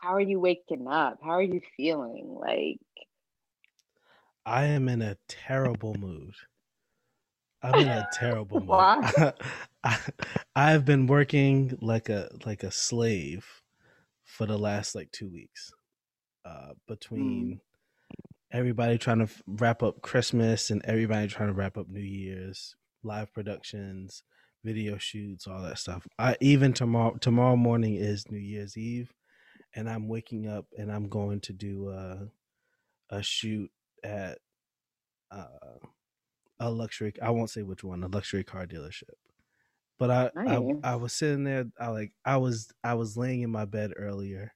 how 0.00 0.14
are 0.14 0.20
you 0.20 0.40
waking 0.40 0.86
up? 0.86 1.18
How 1.22 1.30
are 1.30 1.42
you 1.42 1.60
feeling? 1.76 2.36
Like, 2.38 2.80
I 4.46 4.64
am 4.64 4.88
in 4.88 5.00
a 5.00 5.16
terrible 5.28 5.94
mood. 5.94 6.34
I'm 7.64 7.80
in 7.80 7.88
a 7.88 8.08
terrible 8.12 8.60
mood. 8.60 8.70
I, 8.70 9.32
I, 9.84 9.98
I've 10.54 10.84
been 10.84 11.06
working 11.06 11.78
like 11.80 12.08
a 12.08 12.28
like 12.44 12.62
a 12.62 12.70
slave 12.70 13.46
for 14.24 14.46
the 14.46 14.58
last 14.58 14.94
like 14.94 15.10
two 15.12 15.30
weeks 15.30 15.72
uh, 16.44 16.72
between 16.86 17.54
mm. 17.54 18.18
everybody 18.52 18.98
trying 18.98 19.26
to 19.26 19.32
wrap 19.46 19.82
up 19.82 20.02
Christmas 20.02 20.70
and 20.70 20.84
everybody 20.84 21.28
trying 21.28 21.48
to 21.48 21.54
wrap 21.54 21.78
up 21.78 21.88
New 21.88 22.00
Year's, 22.00 22.76
live 23.02 23.32
productions, 23.32 24.22
video 24.62 24.98
shoots, 24.98 25.46
all 25.46 25.62
that 25.62 25.78
stuff. 25.78 26.06
I 26.18 26.36
even 26.40 26.72
tomorrow 26.72 27.16
tomorrow 27.20 27.56
morning 27.56 27.94
is 27.94 28.30
New 28.30 28.38
Year's 28.38 28.76
Eve, 28.76 29.12
and 29.74 29.88
I'm 29.88 30.08
waking 30.08 30.48
up 30.48 30.66
and 30.76 30.92
I'm 30.92 31.08
going 31.08 31.40
to 31.42 31.52
do 31.52 31.90
a 31.90 32.28
a 33.10 33.22
shoot 33.22 33.70
at 34.02 34.38
uh, 35.30 35.46
a 36.60 36.70
luxury. 36.70 37.12
I 37.22 37.30
won't 37.30 37.50
say 37.50 37.62
which 37.62 37.84
one, 37.84 38.02
a 38.04 38.08
luxury 38.08 38.44
car 38.44 38.66
dealership. 38.66 39.10
But 39.98 40.10
I, 40.10 40.30
nice. 40.34 40.60
I, 40.82 40.92
I 40.92 40.96
was 40.96 41.12
sitting 41.12 41.44
there. 41.44 41.66
I 41.78 41.88
like 41.88 42.12
I 42.24 42.36
was 42.36 42.72
I 42.82 42.94
was 42.94 43.16
laying 43.16 43.42
in 43.42 43.50
my 43.50 43.64
bed 43.64 43.92
earlier, 43.96 44.52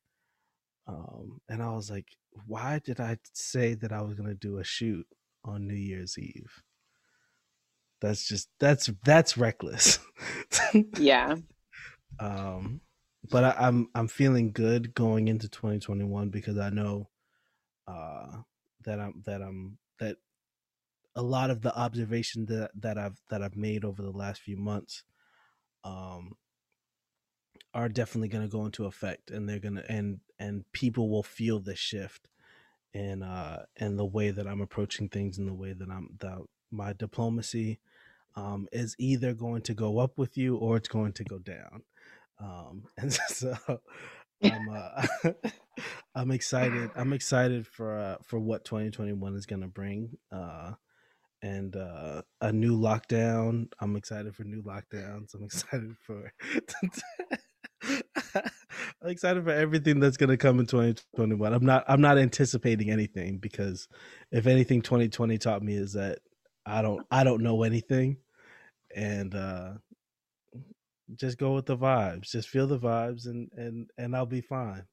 um, 0.86 1.40
and 1.48 1.62
I 1.62 1.72
was 1.72 1.90
like, 1.90 2.06
why 2.46 2.80
did 2.84 3.00
I 3.00 3.18
say 3.32 3.74
that 3.74 3.92
I 3.92 4.02
was 4.02 4.14
gonna 4.14 4.34
do 4.34 4.58
a 4.58 4.64
shoot 4.64 5.06
on 5.44 5.66
New 5.66 5.74
Year's 5.74 6.18
Eve? 6.18 6.62
That's 8.00 8.26
just 8.26 8.48
that's 8.58 8.90
that's 9.04 9.36
reckless. 9.38 9.98
yeah. 10.98 11.36
Um, 12.20 12.80
but 13.30 13.44
I, 13.44 13.54
I'm 13.58 13.88
I'm 13.94 14.08
feeling 14.08 14.50
good 14.50 14.94
going 14.94 15.28
into 15.28 15.48
2021 15.48 16.30
because 16.30 16.58
I 16.58 16.70
know, 16.70 17.10
uh, 17.86 18.38
that 18.84 18.98
I'm 18.98 19.22
that 19.26 19.42
I'm 19.42 19.78
that 20.00 20.16
a 21.18 21.22
lot 21.22 21.50
of 21.50 21.62
the 21.62 21.76
observation 21.76 22.46
that 22.46 22.70
that 22.80 22.96
I've 22.96 23.20
that 23.28 23.42
I've 23.42 23.56
made 23.56 23.84
over 23.84 24.02
the 24.02 24.12
last 24.12 24.40
few 24.40 24.56
months 24.56 25.02
um, 25.82 26.37
are 27.75 27.88
definitely 27.88 28.28
going 28.28 28.44
to 28.44 28.50
go 28.50 28.64
into 28.64 28.87
effect, 28.87 29.32
and 29.32 29.48
they're 29.48 29.58
gonna 29.58 29.82
and 29.88 30.20
and 30.38 30.64
people 30.72 31.10
will 31.10 31.25
feel 31.25 31.58
the 31.58 31.75
shift 31.75 32.28
in 32.94 33.22
uh 33.25 33.64
in 33.76 33.96
the 33.96 34.06
way 34.06 34.30
that 34.30 34.46
I'm 34.46 34.60
approaching 34.60 35.08
things, 35.08 35.38
and 35.38 35.48
the 35.48 35.54
way 35.54 35.72
that 35.72 35.90
I'm 35.90 36.10
that 36.20 36.38
my 36.70 36.92
diplomacy 36.92 37.80
um, 38.37 38.68
is 38.70 38.94
either 39.00 39.34
going 39.34 39.62
to 39.62 39.75
go 39.75 39.98
up 39.98 40.18
with 40.18 40.38
you 40.38 40.56
or 40.56 40.76
it's 40.76 40.88
going 40.88 41.14
to 41.14 41.25
go 41.25 41.38
down. 41.38 41.82
Um, 42.38 42.84
and 42.96 43.12
so 43.12 43.56
I'm 44.40 44.68
uh, 44.68 45.06
I'm 46.14 46.30
excited. 46.30 46.92
I'm 46.94 47.12
excited 47.12 47.66
for 47.66 47.98
uh, 47.98 48.16
for 48.22 48.38
what 48.38 48.64
2021 48.64 49.34
is 49.34 49.46
going 49.46 49.62
to 49.62 49.68
bring. 49.68 50.16
Uh, 50.30 50.75
and 51.42 51.76
uh, 51.76 52.23
a 52.40 52.52
new 52.52 52.78
lockdown. 52.78 53.68
I'm 53.80 53.97
excited 53.97 54.35
for 54.35 54.45
new 54.45 54.62
lockdowns. 54.62 55.35
I'm 55.35 55.45
excited 55.45 55.97
for 56.00 56.33
I'm 59.02 59.11
excited 59.11 59.45
for 59.45 59.50
everything 59.50 60.00
that's 60.00 60.16
going 60.16 60.30
to 60.30 60.37
come 60.37 60.59
in 60.59 60.66
2021. 60.66 61.52
I'm 61.52 61.64
not 61.64 61.85
I'm 61.88 62.00
not 62.00 62.18
anticipating 62.18 62.90
anything 62.90 63.38
because 63.38 63.88
if 64.33 64.47
anything 64.47 64.83
2020 64.83 65.38
taught 65.38 65.62
me 65.62 65.75
is 65.75 65.92
that 65.92 66.18
I 66.66 66.83
don't 66.83 67.07
I 67.11 67.25
don't 67.25 67.42
know 67.42 67.62
anything 67.62 68.18
and 68.95 69.35
uh 69.35 69.75
just 71.14 71.38
go 71.38 71.54
with 71.54 71.66
the 71.66 71.76
vibes. 71.76 72.30
Just 72.30 72.49
feel 72.49 72.66
the 72.66 72.78
vibes 72.78 73.26
and 73.26 73.50
and 73.57 73.90
and 73.97 74.14
I'll 74.14 74.26
be 74.26 74.40
fine. 74.40 74.85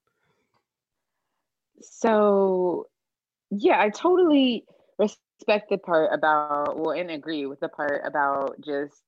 So 1.82 2.88
yeah, 3.50 3.80
I 3.82 3.90
totally 3.90 4.66
respect 5.40 5.70
the 5.70 5.78
part 5.78 6.12
about 6.14 6.80
well 6.80 6.92
and 6.92 7.12
agree 7.12 7.46
with 7.46 7.60
the 7.60 7.70
part 7.70 8.02
about 8.06 8.60
just 8.62 9.02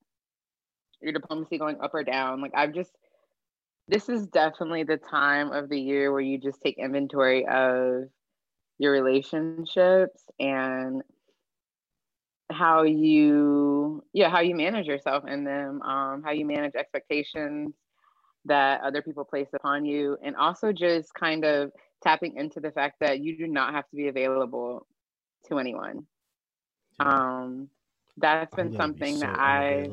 your 1.01 1.13
diplomacy 1.13 1.57
going 1.57 1.79
up 1.81 1.93
or 1.93 2.03
down. 2.03 2.41
Like 2.41 2.53
i've 2.55 2.73
just 2.73 2.91
this 3.87 4.09
is 4.09 4.27
definitely 4.27 4.83
the 4.83 4.97
time 4.97 5.51
of 5.51 5.69
the 5.69 5.79
year 5.79 6.11
where 6.11 6.21
you 6.21 6.37
just 6.37 6.61
take 6.61 6.77
inventory 6.77 7.45
of 7.47 8.03
your 8.77 8.91
relationships 8.91 10.23
and 10.39 11.01
how 12.49 12.83
you 12.83 14.03
yeah 14.13 14.29
how 14.29 14.39
you 14.39 14.55
manage 14.55 14.87
yourself 14.87 15.25
in 15.27 15.43
them 15.43 15.81
um, 15.81 16.23
how 16.23 16.31
you 16.31 16.45
manage 16.45 16.75
expectations 16.75 17.73
that 18.47 18.81
other 18.81 19.01
people 19.01 19.25
place 19.25 19.49
upon 19.53 19.85
you. 19.85 20.17
And 20.23 20.35
also 20.35 20.71
just 20.71 21.13
kind 21.13 21.45
of 21.45 21.71
tapping 22.03 22.35
into 22.35 22.59
the 22.59 22.71
fact 22.71 22.97
that 23.01 23.19
you 23.19 23.37
do 23.37 23.47
not 23.47 23.73
have 23.73 23.87
to 23.89 23.95
be 23.95 24.07
available 24.07 24.87
to 25.47 25.59
anyone 25.59 26.05
um, 26.99 27.69
that's 28.17 28.53
been 28.55 28.75
something 28.75 29.15
be 29.15 29.19
so 29.19 29.27
that 29.27 29.39
I. 29.39 29.89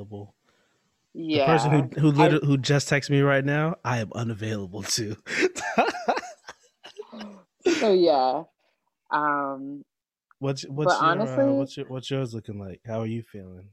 Yeah. 1.14 1.46
The 1.46 1.52
person 1.52 1.70
who 1.70 2.00
who 2.00 2.10
literally, 2.10 2.42
I, 2.42 2.46
who 2.46 2.58
just 2.58 2.88
texted 2.88 3.10
me 3.10 3.20
right 3.20 3.44
now, 3.44 3.76
I 3.84 3.98
am 3.98 4.10
unavailable 4.14 4.82
too. 4.82 5.16
so 7.78 7.92
yeah. 7.92 8.42
Um 9.12 9.84
what's 10.40 10.64
what's 10.64 10.92
your, 10.92 11.04
uh, 11.04 11.06
honestly, 11.06 11.44
uh, 11.44 11.52
what's 11.52 11.76
your 11.76 11.86
what's 11.86 12.10
yours 12.10 12.34
looking 12.34 12.58
like? 12.58 12.80
How 12.84 13.00
are 13.00 13.06
you 13.06 13.22
feeling? 13.22 13.68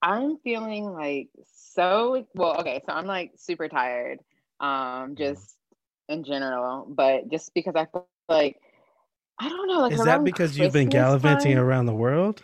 I'm 0.00 0.38
feeling 0.38 0.86
like 0.86 1.28
so 1.52 2.26
well, 2.34 2.58
okay, 2.60 2.80
so 2.86 2.94
I'm 2.94 3.06
like 3.06 3.32
super 3.36 3.68
tired. 3.68 4.20
Um 4.60 5.16
just 5.16 5.56
mm. 6.10 6.14
in 6.14 6.24
general, 6.24 6.86
but 6.88 7.30
just 7.30 7.52
because 7.52 7.74
I 7.76 7.84
feel 7.84 8.08
like 8.30 8.56
I 9.40 9.48
don't 9.48 9.66
know. 9.68 9.80
Like 9.80 9.92
is 9.92 10.04
that 10.04 10.22
because 10.22 10.50
Christmas 10.50 10.64
you've 10.66 10.72
been 10.74 10.90
gallivanting 10.90 11.54
time? 11.56 11.64
around 11.64 11.86
the 11.86 11.94
world? 11.94 12.42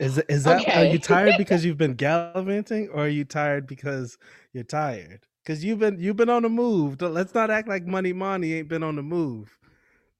Is 0.00 0.18
is 0.18 0.44
that 0.44 0.62
okay. 0.62 0.88
are 0.88 0.92
you 0.92 0.98
tired 1.10 1.34
because 1.36 1.64
you've 1.64 1.76
been 1.76 1.94
gallivanting, 1.94 2.88
or 2.88 3.04
are 3.04 3.08
you 3.08 3.24
tired 3.24 3.66
because 3.66 4.16
you're 4.52 4.64
tired? 4.64 5.26
Because 5.44 5.62
you've 5.62 5.78
been 5.78 6.00
you've 6.00 6.16
been 6.16 6.30
on 6.30 6.42
the 6.42 6.48
move. 6.48 7.00
Let's 7.00 7.34
not 7.34 7.50
act 7.50 7.68
like 7.68 7.86
Money 7.86 8.14
Money 8.14 8.54
ain't 8.54 8.68
been 8.68 8.82
on 8.82 8.96
the 8.96 9.02
move. 9.02 9.56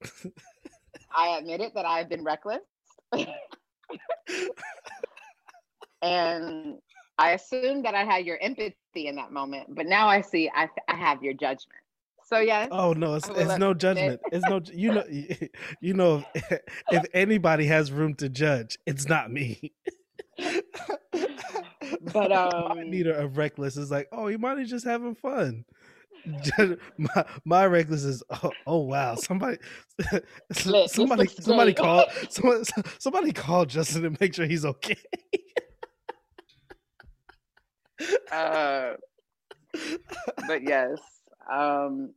I 1.16 1.38
admit 1.38 1.60
it 1.60 1.74
that 1.74 1.86
I've 1.86 2.10
been 2.10 2.22
reckless, 2.22 2.60
and 6.02 6.78
I 7.18 7.30
assumed 7.30 7.84
that 7.86 7.94
I 7.94 8.04
had 8.04 8.26
your 8.26 8.38
empathy 8.42 8.74
in 8.94 9.16
that 9.16 9.32
moment, 9.32 9.74
but 9.74 9.86
now 9.86 10.08
I 10.08 10.20
see 10.20 10.50
I 10.54 10.68
I 10.88 10.94
have 10.94 11.22
your 11.22 11.32
judgment. 11.32 11.83
So 12.24 12.38
yeah. 12.38 12.68
Oh 12.70 12.92
no, 12.94 13.14
it's, 13.14 13.28
it's 13.28 13.58
no 13.58 13.74
judgment. 13.74 14.20
It's 14.32 14.46
no 14.48 14.60
you 14.72 14.92
know 14.92 15.04
you 15.80 15.94
know 15.94 16.24
if 16.34 17.04
anybody 17.12 17.66
has 17.66 17.92
room 17.92 18.14
to 18.16 18.28
judge, 18.28 18.78
it's 18.86 19.08
not 19.08 19.30
me. 19.30 19.72
but 22.12 22.32
um 22.32 22.76
my 22.76 22.84
meter 22.84 23.12
of 23.12 23.36
reckless 23.36 23.76
is 23.76 23.90
like, 23.90 24.08
oh, 24.10 24.28
you 24.28 24.38
might 24.38 24.56
be 24.56 24.64
just 24.64 24.86
having 24.86 25.14
fun. 25.14 25.64
my 26.96 27.24
my 27.44 27.66
reckless 27.66 28.02
is 28.02 28.22
oh, 28.42 28.50
oh 28.66 28.78
wow 28.78 29.14
somebody 29.14 29.58
somebody 30.52 31.26
somebody 31.28 31.74
call 31.74 32.06
somebody 32.30 32.64
somebody 32.98 33.30
call 33.30 33.66
Justin 33.66 34.02
to 34.04 34.16
make 34.18 34.32
sure 34.34 34.46
he's 34.46 34.64
okay. 34.64 34.96
uh, 38.32 38.94
but 40.48 40.62
yes, 40.62 40.98
um, 41.50 42.10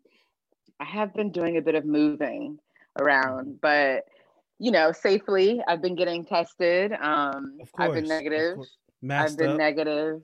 I 0.80 0.86
have 0.86 1.14
been 1.14 1.32
doing 1.32 1.58
a 1.58 1.62
bit 1.62 1.76
of 1.76 1.86
moving 1.86 2.60
around, 3.00 3.60
but 3.62 4.06
you 4.60 4.72
know, 4.72 4.92
safely. 4.92 5.62
I've 5.68 5.82
been 5.82 5.96
getting 5.96 6.26
tested. 6.26 6.92
Um, 6.94 7.60
Of 7.62 7.72
course, 7.72 7.90
I've 7.90 7.94
been 7.94 8.08
negative. 8.08 8.58
I've 9.10 9.38
been 9.38 9.52
up, 9.52 9.58
negative. 9.58 10.22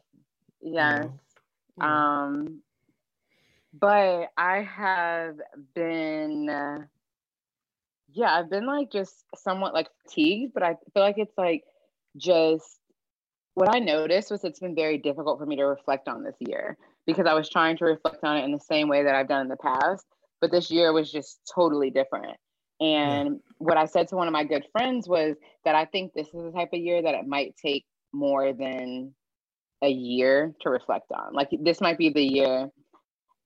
Yes. 0.61 1.03
know. 1.03 1.13
You 1.77 1.83
know. 1.83 1.85
Um, 1.85 2.59
but 3.79 4.31
I 4.37 4.61
have 4.61 5.37
been, 5.73 6.49
uh, 6.49 6.79
yeah, 8.11 8.33
I've 8.33 8.49
been 8.49 8.65
like 8.65 8.91
just 8.91 9.23
somewhat 9.35 9.73
like 9.73 9.87
fatigued, 10.03 10.53
but 10.53 10.63
I 10.63 10.77
feel 10.93 11.03
like 11.03 11.17
it's 11.17 11.37
like 11.37 11.63
just 12.17 12.79
what 13.55 13.73
I 13.73 13.79
noticed 13.79 14.31
was 14.31 14.43
it's 14.43 14.59
been 14.59 14.75
very 14.75 14.97
difficult 14.97 15.39
for 15.39 15.45
me 15.45 15.55
to 15.55 15.63
reflect 15.63 16.07
on 16.07 16.23
this 16.23 16.35
year 16.39 16.77
because 17.05 17.25
I 17.25 17.33
was 17.33 17.49
trying 17.49 17.77
to 17.77 17.85
reflect 17.85 18.23
on 18.23 18.37
it 18.37 18.45
in 18.45 18.51
the 18.51 18.59
same 18.59 18.87
way 18.87 19.03
that 19.03 19.15
I've 19.15 19.27
done 19.27 19.41
in 19.41 19.47
the 19.49 19.57
past, 19.57 20.05
but 20.41 20.51
this 20.51 20.71
year 20.71 20.93
was 20.93 21.11
just 21.11 21.39
totally 21.53 21.89
different. 21.89 22.37
And 22.79 23.39
what 23.59 23.77
I 23.77 23.85
said 23.85 24.07
to 24.09 24.15
one 24.15 24.27
of 24.27 24.33
my 24.33 24.43
good 24.43 24.65
friends 24.71 25.07
was 25.07 25.35
that 25.63 25.75
I 25.75 25.85
think 25.85 26.13
this 26.13 26.27
is 26.27 26.43
the 26.43 26.51
type 26.51 26.69
of 26.73 26.79
year 26.79 27.01
that 27.01 27.15
it 27.15 27.27
might 27.27 27.55
take 27.55 27.85
more 28.11 28.53
than 28.53 29.13
a 29.81 29.89
year 29.89 30.53
to 30.61 30.69
reflect 30.69 31.11
on. 31.11 31.33
Like 31.33 31.49
this 31.61 31.81
might 31.81 31.97
be 31.97 32.09
the 32.09 32.23
year 32.23 32.69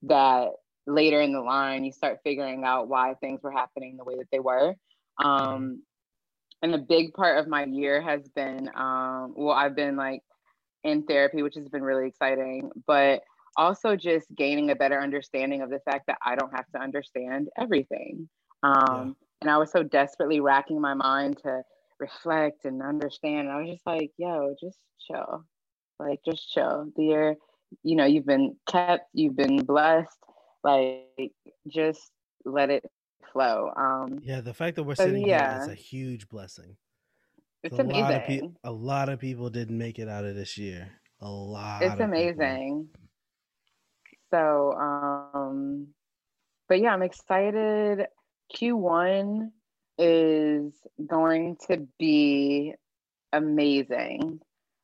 that 0.04 0.50
later 0.86 1.22
in 1.22 1.34
the 1.34 1.42
line 1.42 1.84
you 1.84 1.92
start 1.92 2.20
figuring 2.24 2.64
out 2.64 2.88
why 2.88 3.16
things 3.16 3.42
were 3.44 3.52
happening 3.52 3.98
the 3.98 4.04
way 4.04 4.16
that 4.16 4.28
they 4.32 4.40
were. 4.40 4.74
Um, 5.24 5.82
and 6.62 6.74
a 6.74 6.80
big 6.80 7.14
part 7.14 7.38
of 7.38 7.48
my 7.48 7.66
year 7.66 8.02
has 8.02 8.28
been 8.30 8.70
um, 8.76 9.34
well, 9.36 9.56
I've 9.56 9.76
been 9.76 9.96
like 9.96 10.22
in 10.84 11.04
therapy, 11.04 11.44
which 11.44 11.56
has 11.56 11.68
been 11.68 11.84
really 11.84 12.08
exciting, 12.08 12.72
but 12.86 13.22
also 13.58 13.96
just 13.96 14.28
gaining 14.36 14.72
a 14.72 14.76
better 14.76 15.00
understanding 15.02 15.62
of 15.62 15.70
the 15.70 15.80
fact 15.80 16.08
that 16.08 16.18
I 16.26 16.36
don't 16.36 16.52
have 16.56 16.68
to 16.76 16.80
understand 16.82 17.50
everything. 17.58 18.30
Um, 18.64 19.16
And 19.42 19.52
I 19.52 19.58
was 19.58 19.72
so 19.72 19.84
desperately 19.84 20.40
racking 20.40 20.82
my 20.82 20.96
mind 20.96 21.38
to 21.44 21.62
reflect 22.00 22.66
and 22.66 22.82
understand. 22.82 23.48
And 23.48 23.52
I 23.52 23.62
was 23.62 23.70
just 23.70 23.86
like, 23.86 24.12
yo, 24.18 24.56
just 24.60 24.80
chill. 25.06 25.46
Like, 26.00 26.20
just 26.26 26.52
chill. 26.52 26.92
The 26.96 27.04
year, 27.04 27.36
you 27.84 27.96
know, 27.96 28.06
you've 28.06 28.26
been 28.26 28.56
kept, 28.68 29.10
you've 29.14 29.36
been 29.36 29.64
blessed. 29.64 30.18
Like, 30.64 31.32
just 31.68 32.12
let 32.46 32.70
it 32.70 32.84
flow. 33.32 33.72
Um, 33.76 34.20
Yeah, 34.24 34.42
the 34.42 34.54
fact 34.54 34.76
that 34.78 34.84
we're 34.84 34.96
So, 34.96 35.06
sitting 35.06 35.26
here 35.26 35.36
yeah. 35.38 35.62
is 35.62 35.68
a 35.68 35.76
huge 35.76 36.28
blessing. 36.30 36.78
it's 37.64 37.78
a 37.78 37.84
lot 37.84 38.14
of 38.14 38.24
amazing. 38.24 38.28
people, 38.28 38.56
a 38.64 38.72
lot 38.72 39.10
of 39.10 39.20
people 39.20 39.50
didn't 39.50 39.78
make 39.78 40.00
it 40.00 40.08
out 40.08 40.26
of 40.26 40.36
this 40.36 40.58
year. 40.58 40.90
A 41.22 41.30
lot. 41.30 41.82
it's 41.82 41.94
of 41.94 42.12
people. 42.12 42.88
So, 44.32 44.74
um, 44.74 45.88
but 46.68 46.80
yeah, 46.82 46.94
I'm 46.94 47.04
excited. 47.04 48.08
Q1 48.56 49.52
is 49.98 50.74
going 51.06 51.58
to 51.68 51.88
be 51.98 52.74
amazing. 53.34 54.40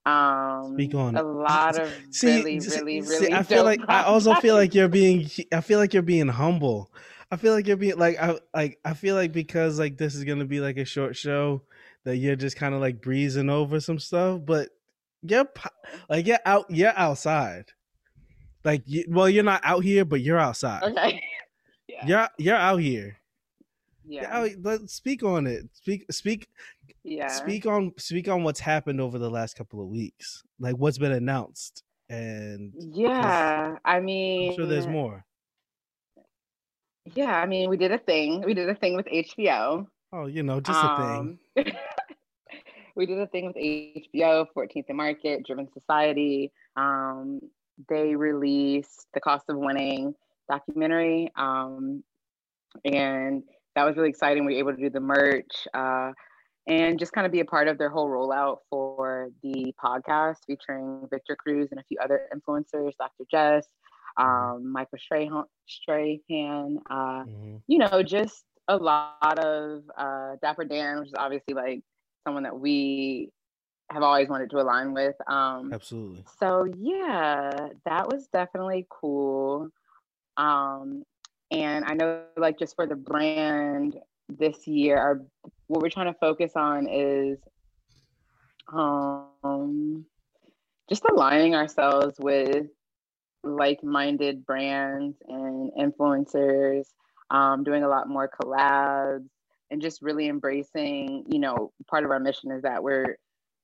Um, 0.06 0.74
Speak 0.74 0.96
on 0.96 1.16
a 1.16 1.24
lot 1.24 1.80
of 1.80 1.90
See, 2.12 2.38
really, 2.38 2.60
see- 2.60 2.82
really, 2.82 3.02
see, 3.02 3.10
really. 3.10 3.34
I 3.34 3.44
feel 3.44 3.64
like 3.64 3.80
I 3.88 4.04
also 4.04 4.34
feel 4.36 4.56
like 4.56 4.74
you're 4.74 4.90
being. 4.90 5.30
I 5.52 5.62
feel 5.62 5.80
like 5.80 5.94
you're 5.94 6.04
being 6.04 6.28
humble. 6.28 6.92
I 7.32 7.38
feel 7.38 7.54
like 7.54 7.68
you're 7.68 7.78
being 7.78 7.98
like 7.98 8.22
I 8.22 8.38
like. 8.54 8.80
I 8.84 8.94
feel 8.94 9.16
like 9.16 9.32
because 9.32 9.80
like 9.80 9.98
this 9.98 10.16
is 10.16 10.24
gonna 10.26 10.46
be 10.46 10.60
like 10.60 10.78
a 10.78 10.86
short 10.86 11.16
show 11.16 11.62
that 12.04 12.18
you're 12.18 12.36
just 12.36 12.58
kind 12.58 12.76
of 12.76 12.82
like 12.82 13.02
breezing 13.02 13.50
over 13.50 13.80
some 13.80 13.98
stuff, 13.98 14.42
but 14.46 14.70
you're 15.22 15.48
like 16.10 16.28
you're 16.28 16.40
out. 16.46 16.66
You're 16.70 16.98
outside. 16.98 17.66
Like 18.64 18.84
you, 18.86 19.06
well, 19.10 19.30
you're 19.30 19.44
not 19.44 19.62
out 19.64 19.84
here, 19.84 20.06
but 20.06 20.22
you're 20.22 20.40
outside. 20.40 20.84
okay. 20.84 21.22
yeah. 21.88 22.06
You're 22.06 22.30
you're 22.38 22.56
out 22.56 22.78
here. 22.78 23.18
Yeah. 24.06 24.46
Yeah. 24.46 24.54
Let's 24.62 24.94
speak 24.94 25.24
on 25.24 25.48
it. 25.48 25.66
Speak 25.74 26.06
speak 26.12 26.48
yeah. 27.04 27.28
speak 27.28 27.66
on 27.66 27.92
speak 27.98 28.28
on 28.28 28.44
what's 28.44 28.60
happened 28.60 29.02
over 29.02 29.18
the 29.18 29.30
last 29.30 29.56
couple 29.56 29.82
of 29.82 29.88
weeks. 29.88 30.44
Like 30.60 30.76
what's 30.76 30.98
been 30.98 31.12
announced, 31.12 31.84
and 32.10 32.74
Yeah. 32.76 33.76
I 33.84 34.00
mean, 34.00 34.52
I'm 34.52 34.56
sure 34.56 34.66
there's 34.66 34.88
more. 34.88 35.26
Yeah. 37.16 37.38
I 37.38 37.46
mean, 37.46 37.70
we 37.70 37.78
did 37.78 37.92
a 37.92 37.98
thing. 37.98 38.42
We 38.42 38.54
did 38.54 38.70
a 38.70 38.76
thing 38.76 38.96
with 38.96 39.08
HBO. 39.08 39.88
Oh, 40.14 40.28
you 40.28 40.44
know, 40.44 40.62
just 40.62 40.80
a 40.80 40.96
thing. 40.96 41.40
Um, 41.58 41.66
we 42.96 43.08
did 43.08 43.18
a 43.18 43.26
thing 43.28 43.48
with 43.48 43.56
HBO, 43.56 44.46
14th 44.56 44.86
and 44.88 44.98
Market, 44.98 45.44
Driven 45.44 45.68
Society. 45.74 46.52
Um, 46.76 47.42
they 47.90 48.16
released 48.16 49.08
The 49.14 49.20
Cost 49.20 49.46
of 49.50 49.58
Winning 49.58 50.14
documentary. 50.50 51.32
Um, 51.36 52.04
and 52.86 53.44
that 53.76 53.84
was 53.84 53.96
really 53.96 54.10
exciting. 54.10 54.46
We 54.46 54.54
were 54.54 54.60
able 54.60 54.76
to 54.76 54.82
do 54.82 54.90
the 54.90 55.00
merch 55.00 55.68
uh, 55.74 56.12
and 56.68 56.98
just 57.00 57.12
kind 57.12 57.26
of 57.26 57.32
be 57.32 57.40
a 57.40 57.46
part 57.46 57.68
of 57.68 57.78
their 57.78 57.90
whole 57.90 58.08
rollout 58.10 58.58
for 58.70 59.30
the 59.42 59.74
podcast 59.84 60.38
featuring 60.48 61.08
Victor 61.10 61.36
Cruz 61.36 61.70
and 61.72 61.80
a 61.80 61.84
few 61.84 61.98
other 62.04 62.30
influencers, 62.34 62.92
Dr. 62.98 63.26
Jess, 63.30 63.68
um, 64.18 64.72
Michael 64.72 64.98
Strahan, 65.00 65.44
Strahan 65.68 66.80
uh, 66.90 67.24
Mhm. 67.26 67.62
you 67.68 67.80
know, 67.80 68.04
just 68.04 68.46
a 68.68 68.78
lot 68.78 69.40
of 69.40 69.84
uh, 69.98 70.36
Dapper 70.42 70.66
Dan, 70.66 71.00
which 71.00 71.10
is 71.10 71.16
obviously 71.18 71.54
like 71.54 71.82
someone 72.24 72.44
that 72.44 72.58
we 72.58 73.30
have 73.92 74.04
always 74.04 74.30
wanted 74.30 74.50
to 74.52 74.60
align 74.60 74.94
with. 74.94 75.16
Um, 75.28 75.72
Absolutely. 75.74 76.24
so 76.40 76.66
yeah, 76.78 77.52
that 77.86 78.12
was 78.12 78.28
definitely 78.28 78.88
cool. 78.90 79.70
Um, 80.38 81.04
and 81.52 81.86
I 81.86 81.94
know, 81.94 82.24
like, 82.38 82.58
just 82.58 82.76
for 82.76 82.88
the 82.88 82.96
brand 82.96 83.98
this 84.30 84.66
year, 84.68 84.98
our, 84.98 85.22
what 85.68 85.82
we're 85.82 85.90
trying 85.90 86.12
to 86.12 86.20
focus 86.20 86.54
on 86.56 86.88
is 86.90 87.38
um, 88.72 90.06
just 90.90 91.04
aligning 91.10 91.54
ourselves 91.56 92.16
with 92.20 92.68
like-minded 93.44 94.46
brands 94.46 95.18
and 95.28 95.72
influencers 95.74 96.86
um, 97.30 97.64
doing 97.64 97.84
a 97.84 97.88
lot 97.88 98.08
more 98.08 98.30
collabs 98.30 99.28
and 99.70 99.82
just 99.82 100.02
really 100.02 100.28
embracing 100.28 101.26
you 101.28 101.40
know 101.40 101.72
part 101.88 102.06
of 102.06 102.12
our 102.12 102.20
mission 102.20 102.52
is 102.52 102.62
that 102.62 102.84
we're 102.84 103.18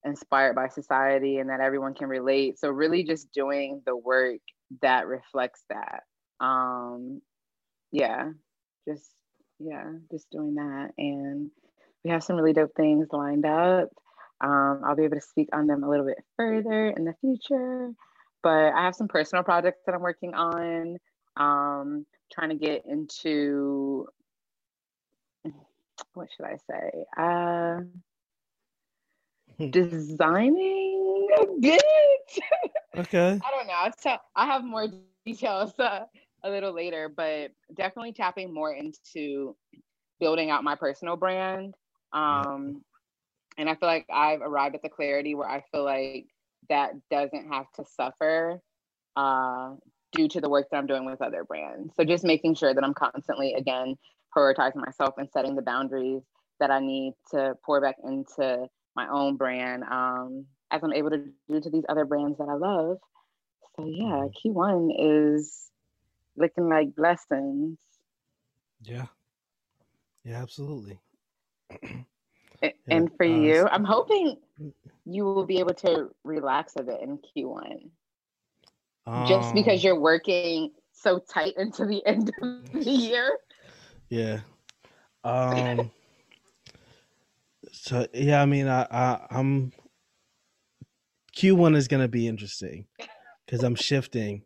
inspired 0.06 0.56
by 0.56 0.68
society 0.68 1.38
and 1.38 1.50
that 1.50 1.60
everyone 1.60 1.94
can 1.94 2.08
relate 2.08 2.58
so 2.60 2.70
really 2.70 3.04
just 3.04 3.32
doing 3.34 3.82
the 3.86 3.96
work 3.96 4.40
that 4.82 5.08
reflects 5.08 5.64
that 5.70 6.04
um 6.40 7.22
yeah 7.92 8.30
just 8.88 9.12
yeah 9.60 9.92
just 10.12 10.30
doing 10.30 10.56
that 10.56 10.92
and 10.98 11.52
we 12.04 12.12
have 12.12 12.24
some 12.24 12.38
really 12.38 12.54
dope 12.54 12.74
things 12.76 13.08
lined 13.12 13.46
up 13.46 13.90
um, 14.42 14.82
i'll 14.86 14.96
be 14.96 15.04
able 15.04 15.18
to 15.18 15.22
speak 15.22 15.50
on 15.52 15.68
them 15.68 15.84
a 15.84 15.90
little 15.90 16.06
bit 16.06 16.24
further 16.38 16.88
in 16.90 17.04
the 17.04 17.14
future 17.20 17.92
but 18.42 18.74
I 18.74 18.86
have 18.86 18.96
some 18.96 19.08
personal 19.08 19.44
projects 19.44 19.82
that 19.86 19.94
I'm 19.94 20.02
working 20.02 20.34
on. 20.34 20.98
Um, 21.38 22.06
trying 22.32 22.50
to 22.50 22.56
get 22.56 22.86
into 22.86 24.08
what 26.14 26.28
should 26.36 26.46
I 26.46 26.58
say? 26.70 27.06
Uh, 27.18 27.82
designing 29.60 31.28
a 31.40 31.46
bit. 31.60 31.82
Okay. 32.98 33.40
I 33.44 33.52
don't 33.52 33.68
know. 33.68 33.74
I'll 33.74 33.92
tell, 33.92 34.20
I 34.36 34.46
have 34.48 34.64
more 34.64 34.88
details 35.26 35.78
uh, 35.80 36.06
a 36.44 36.50
little 36.50 36.74
later, 36.74 37.08
but 37.08 37.52
definitely 37.74 38.14
tapping 38.14 38.54
more 38.54 38.74
into 38.74 39.56
building 40.20 40.50
out 40.50 40.64
my 40.64 40.76
personal 40.76 41.16
brand. 41.16 41.76
Um, 42.14 42.84
And 43.58 43.70
I 43.70 43.76
feel 43.76 43.90
like 43.90 44.08
I've 44.12 44.42
arrived 44.42 44.76
at 44.76 44.82
the 44.82 44.90
clarity 44.90 45.36
where 45.36 45.50
I 45.50 45.64
feel 45.72 45.84
like 45.84 46.28
that 46.70 46.94
doesn't 47.10 47.52
have 47.52 47.72
to 47.74 47.86
suffer 47.86 48.62
uh, 49.16 49.76
due 50.14 50.28
to 50.30 50.42
the 50.42 50.50
work 50.50 50.68
that 50.72 50.78
I'm 50.78 50.88
doing 50.88 51.06
with 51.06 51.22
other 51.22 51.44
brands. 51.44 51.94
So 51.96 52.04
just 52.06 52.24
making 52.24 52.56
sure 52.56 52.74
that 52.74 52.84
I'm 52.84 52.94
constantly, 52.94 53.54
again, 53.54 53.98
prioritizing 54.36 54.78
myself 54.78 55.16
and 55.18 55.30
setting 55.32 55.56
the 55.56 55.62
boundaries 55.62 56.24
that 56.60 56.72
I 56.72 56.80
need 56.80 57.14
to 57.32 57.56
pour 57.66 57.82
back 57.82 57.98
into 58.04 58.68
my 58.96 59.08
own 59.10 59.38
brand 59.38 59.84
um, 59.84 60.46
as 60.72 60.84
I'm 60.84 60.94
able 60.94 61.12
to 61.12 61.18
do 61.18 61.60
to 61.62 61.70
these 61.70 61.86
other 61.90 62.06
brands 62.06 62.38
that 62.40 62.48
I 62.50 62.56
love. 62.56 62.98
So 63.76 63.86
yeah, 63.88 64.26
Q1 64.44 64.90
is 64.98 65.72
looking 66.38 66.70
like 66.70 66.96
blessings. 66.96 67.78
Yeah. 68.82 69.08
Yeah, 70.24 70.42
absolutely. 70.42 71.00
A- 72.64 72.76
Yeah, 72.88 73.04
and 73.04 73.10
for 73.18 73.26
uh, 73.26 73.52
you, 73.52 73.68
I'm 73.72 73.86
hoping 73.86 74.38
you 75.06 75.26
will 75.26 75.36
be 75.36 75.52
able 75.60 75.66
to 75.68 76.10
relax 76.24 76.76
a 76.76 76.76
bit 76.76 76.94
in 76.94 77.10
Q1 77.20 77.90
just 79.22 79.54
because 79.54 79.84
Um, 79.84 79.84
you're 79.84 80.00
working 80.00 80.72
so 80.92 81.20
tight 81.20 81.54
into 81.58 81.86
the 81.86 82.06
end 82.06 82.30
of 82.42 82.74
the 82.74 82.80
year. 82.92 83.38
Yeah. 84.10 84.42
Um 85.24 85.92
so 87.72 88.08
yeah, 88.14 88.42
I 88.42 88.46
mean 88.46 88.68
I, 88.68 88.88
I 88.92 89.28
I'm 89.32 89.72
Q1 91.36 91.76
is 91.76 91.88
gonna 91.88 92.08
be 92.08 92.28
interesting. 92.28 92.88
because 93.50 93.64
I'm 93.64 93.76
shifting. 93.76 94.44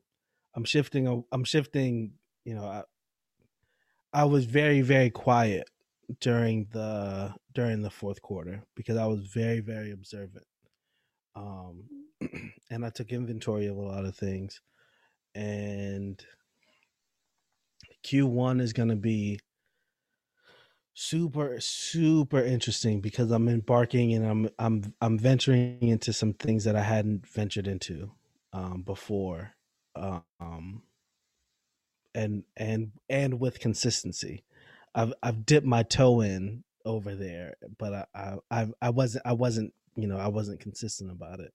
I'm 0.56 0.64
shifting. 0.64 1.24
I'm 1.32 1.44
shifting. 1.44 2.14
You 2.46 2.56
know, 2.56 2.66
I, 2.66 2.84
I 4.14 4.24
was 4.26 4.46
very 4.46 4.82
very 4.82 5.10
quiet 5.10 5.70
during 6.22 6.68
the 6.72 7.34
during 7.54 7.82
the 7.82 7.90
fourth 7.90 8.22
quarter 8.22 8.64
because 8.76 8.98
I 8.98 9.06
was 9.06 9.28
very 9.28 9.60
very 9.60 9.92
observant. 9.92 10.46
Um, 11.36 11.86
and 12.70 12.86
I 12.86 12.90
took 12.90 13.12
inventory 13.12 13.68
of 13.68 13.76
a 13.76 13.82
lot 13.82 14.06
of 14.06 14.16
things, 14.16 14.62
and 15.36 16.24
Q1 18.06 18.62
is 18.62 18.74
going 18.74 18.90
to 18.90 18.96
be 18.96 19.40
super 20.94 21.60
super 21.60 22.42
interesting 22.42 23.02
because 23.02 23.32
I'm 23.32 23.48
embarking 23.50 24.14
and 24.14 24.26
I'm 24.26 24.50
I'm 24.60 24.94
I'm 25.02 25.18
venturing 25.18 25.80
into 25.82 26.14
some 26.14 26.34
things 26.34 26.64
that 26.66 26.76
I 26.76 26.82
hadn't 26.84 27.28
ventured 27.28 27.68
into 27.68 28.12
um, 28.54 28.84
before, 28.84 29.56
um, 29.96 30.84
and 32.14 32.44
and 32.56 32.92
and 33.10 33.40
with 33.40 33.60
consistency. 33.60 34.44
I've 34.96 35.14
I've 35.24 35.46
dipped 35.46 35.66
my 35.66 35.84
toe 35.84 36.22
in 36.22 36.64
over 36.86 37.16
there, 37.16 37.56
but 37.78 38.08
I 38.14 38.38
I 38.52 38.68
I 38.82 38.90
wasn't 38.92 39.26
I 39.26 39.34
wasn't 39.34 39.74
you 39.96 40.08
know 40.08 40.18
I 40.18 40.28
wasn't 40.28 40.60
consistent 40.60 41.12
about 41.12 41.40
it, 41.40 41.54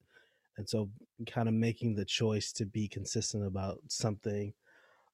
and 0.57 0.69
so 0.69 0.91
kind 1.27 1.49
of 1.49 1.55
making 1.55 1.95
the 1.95 2.05
choice 2.05 2.53
to 2.53 2.67
be 2.67 2.89
consistent 2.89 3.47
about 3.47 3.81
something. 3.89 4.53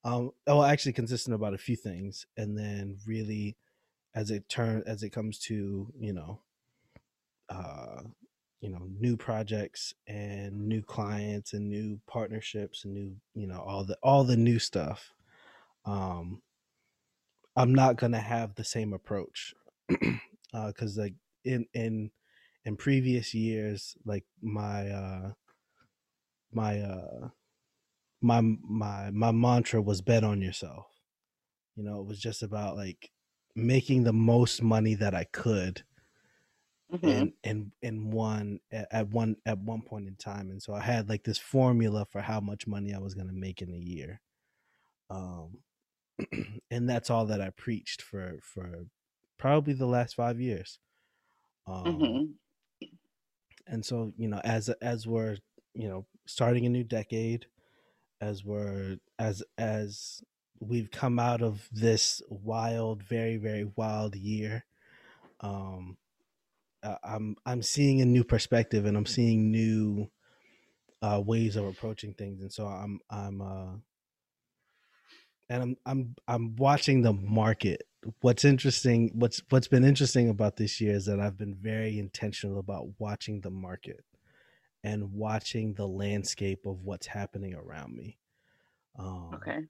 Um, 0.04 0.32
oh, 0.46 0.62
actually, 0.62 0.92
consistent 0.92 1.34
about 1.34 1.54
a 1.54 1.58
few 1.58 1.76
things, 1.76 2.26
and 2.36 2.58
then 2.58 2.98
really 3.06 3.56
as 4.14 4.30
it 4.30 4.48
turn 4.48 4.82
as 4.86 5.02
it 5.02 5.10
comes 5.10 5.38
to 5.38 5.92
you 5.98 6.12
know 6.12 6.40
uh 7.48 8.02
you 8.60 8.70
know 8.70 8.88
new 8.98 9.16
projects 9.16 9.94
and 10.06 10.68
new 10.68 10.82
clients 10.82 11.52
and 11.52 11.68
new 11.68 12.00
partnerships 12.06 12.84
and 12.84 12.94
new 12.94 13.16
you 13.34 13.46
know 13.46 13.60
all 13.60 13.84
the 13.84 13.96
all 14.02 14.24
the 14.24 14.36
new 14.36 14.58
stuff 14.58 15.12
um 15.86 16.40
i'm 17.56 17.74
not 17.74 17.96
gonna 17.96 18.20
have 18.20 18.54
the 18.54 18.64
same 18.64 18.92
approach 18.92 19.54
uh 20.54 20.68
because 20.68 20.96
like 20.96 21.14
in 21.44 21.66
in 21.74 22.10
in 22.64 22.76
previous 22.76 23.34
years 23.34 23.96
like 24.06 24.24
my 24.42 24.88
uh 24.88 25.32
my 26.52 26.80
uh 26.80 27.28
my 28.22 28.40
my 28.40 29.10
my 29.10 29.30
mantra 29.32 29.82
was 29.82 30.00
bet 30.00 30.24
on 30.24 30.40
yourself. 30.40 30.86
You 31.76 31.84
know 31.84 32.00
it 32.00 32.06
was 32.06 32.20
just 32.20 32.42
about 32.42 32.76
like 32.76 33.10
making 33.56 34.04
the 34.04 34.12
most 34.12 34.62
money 34.62 34.94
that 34.94 35.14
I 35.14 35.24
could 35.24 35.82
mm-hmm. 36.92 37.06
in 37.06 37.32
in 37.42 37.72
in 37.82 38.10
one 38.10 38.60
at 38.70 39.08
one 39.08 39.36
at 39.46 39.58
one 39.58 39.82
point 39.82 40.08
in 40.08 40.16
time 40.16 40.50
and 40.50 40.62
so 40.62 40.74
I 40.74 40.80
had 40.80 41.08
like 41.08 41.24
this 41.24 41.38
formula 41.38 42.06
for 42.10 42.20
how 42.20 42.40
much 42.40 42.66
money 42.66 42.94
I 42.94 42.98
was 42.98 43.14
going 43.14 43.28
to 43.28 43.32
make 43.32 43.62
in 43.62 43.70
a 43.70 43.78
year 43.78 44.20
um 45.10 45.58
and 46.70 46.88
that's 46.88 47.10
all 47.10 47.26
that 47.26 47.40
I 47.40 47.50
preached 47.50 48.02
for 48.02 48.38
for 48.42 48.86
probably 49.38 49.74
the 49.74 49.86
last 49.86 50.14
5 50.14 50.40
years 50.40 50.78
um 51.66 51.84
mm-hmm. 51.84 52.86
and 53.66 53.84
so 53.84 54.12
you 54.16 54.28
know 54.28 54.40
as 54.44 54.68
as 54.68 55.06
we're 55.06 55.36
you 55.74 55.88
know 55.88 56.06
starting 56.26 56.66
a 56.66 56.70
new 56.70 56.84
decade 56.84 57.46
as 58.20 58.44
we're 58.44 58.96
as 59.18 59.42
as 59.58 60.22
we've 60.66 60.90
come 60.90 61.18
out 61.18 61.42
of 61.42 61.68
this 61.72 62.22
wild, 62.28 63.02
very 63.02 63.36
very 63.36 63.70
wild 63.76 64.16
year. 64.16 64.64
Um, 65.40 65.96
I'm 67.02 67.36
I'm 67.46 67.62
seeing 67.62 68.00
a 68.00 68.06
new 68.06 68.24
perspective, 68.24 68.84
and 68.84 68.96
I'm 68.96 69.06
seeing 69.06 69.50
new 69.50 70.10
uh, 71.02 71.20
ways 71.24 71.56
of 71.56 71.66
approaching 71.66 72.14
things, 72.14 72.40
and 72.42 72.52
so 72.52 72.66
I'm 72.66 73.00
I'm 73.10 73.40
uh, 73.40 73.76
and 75.48 75.62
I'm 75.62 75.76
I'm 75.86 76.14
I'm 76.28 76.56
watching 76.56 77.02
the 77.02 77.12
market. 77.12 77.82
What's 78.20 78.44
interesting, 78.44 79.10
what's 79.14 79.42
what's 79.48 79.68
been 79.68 79.84
interesting 79.84 80.28
about 80.28 80.56
this 80.56 80.80
year 80.80 80.94
is 80.94 81.06
that 81.06 81.20
I've 81.20 81.38
been 81.38 81.54
very 81.54 81.98
intentional 81.98 82.58
about 82.58 82.88
watching 82.98 83.40
the 83.40 83.50
market 83.50 84.04
and 84.82 85.12
watching 85.12 85.74
the 85.74 85.86
landscape 85.86 86.66
of 86.66 86.82
what's 86.82 87.06
happening 87.06 87.54
around 87.54 87.96
me. 87.96 88.18
Um, 88.98 89.30
okay 89.34 89.60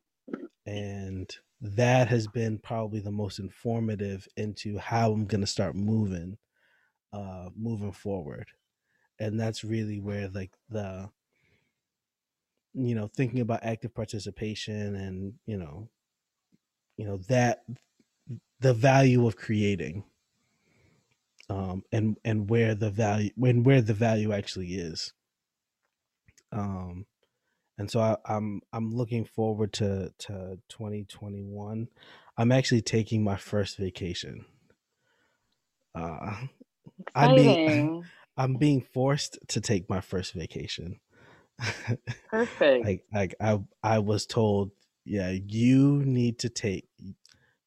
and 0.67 1.37
that 1.61 2.09
has 2.09 2.27
been 2.27 2.59
probably 2.59 3.01
the 3.01 3.11
most 3.11 3.39
informative 3.39 4.29
into 4.37 4.79
how 4.79 5.13
I'm 5.13 5.27
going 5.27 5.41
to 5.41 5.47
start 5.47 5.75
moving 5.75 6.39
uh 7.13 7.51
moving 7.57 7.93
forward. 7.93 8.49
And 9.19 9.39
that's 9.39 9.65
really 9.65 10.01
where 10.01 10.29
like 10.29 10.53
the 10.69 11.11
you 12.75 12.95
know 12.95 13.07
thinking 13.07 13.41
about 13.41 13.65
active 13.65 13.95
participation 13.95 14.97
and 14.97 15.35
you 15.47 15.57
know 15.57 15.89
you 16.97 17.05
know 17.07 17.19
that 17.29 17.65
the 18.61 18.75
value 18.75 19.27
of 19.27 19.37
creating 19.37 20.05
um 21.51 21.83
and 21.93 22.17
and 22.25 22.49
where 22.49 22.75
the 22.75 22.91
value 22.91 23.31
when 23.37 23.63
where 23.63 23.83
the 23.83 23.95
value 23.95 24.33
actually 24.33 24.75
is. 24.75 25.13
Um 26.53 27.07
and 27.79 27.91
so 27.91 28.01
I, 28.01 28.17
I'm 28.27 28.61
I'm 28.73 28.95
looking 28.95 29.25
forward 29.25 29.73
to 29.75 30.13
to 30.19 30.59
2021. 30.69 31.89
I'm 32.37 32.53
actually 32.53 32.83
taking 32.83 33.23
my 33.25 33.37
first 33.37 33.79
vacation. 33.79 34.45
Uh, 35.95 36.37
I'm 37.15 37.35
being 37.35 38.05
I'm 38.37 38.57
being 38.57 38.81
forced 38.81 39.39
to 39.49 39.61
take 39.61 39.89
my 39.89 40.01
first 40.01 40.35
vacation. 40.35 41.01
Perfect. 42.31 42.85
like 42.85 43.05
like 43.13 43.35
I 43.41 43.61
I 43.83 43.99
was 43.99 44.27
told, 44.27 44.71
yeah, 45.05 45.31
you 45.31 46.03
need 46.05 46.39
to 46.41 46.49
take 46.49 46.89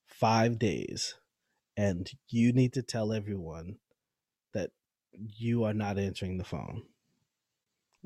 five 0.07 0.57
days, 0.57 1.15
and 1.75 2.09
you 2.29 2.53
need 2.53 2.73
to 2.73 2.81
tell 2.81 3.11
everyone 3.11 3.77
that 4.53 4.71
you 5.11 5.63
are 5.63 5.73
not 5.73 5.97
answering 5.97 6.37
the 6.37 6.43
phone 6.43 6.83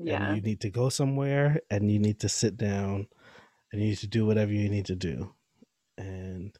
yeah. 0.04 0.28
and 0.28 0.36
you 0.36 0.42
need 0.42 0.60
to 0.60 0.70
go 0.70 0.88
somewhere 0.88 1.60
and 1.70 1.90
you 1.90 1.98
need 1.98 2.20
to 2.20 2.28
sit 2.28 2.56
down 2.56 3.06
and 3.72 3.80
you 3.80 3.88
need 3.88 3.98
to 3.98 4.06
do 4.06 4.26
whatever 4.26 4.52
you 4.52 4.68
need 4.68 4.86
to 4.86 4.96
do. 4.96 5.32
And 5.98 6.56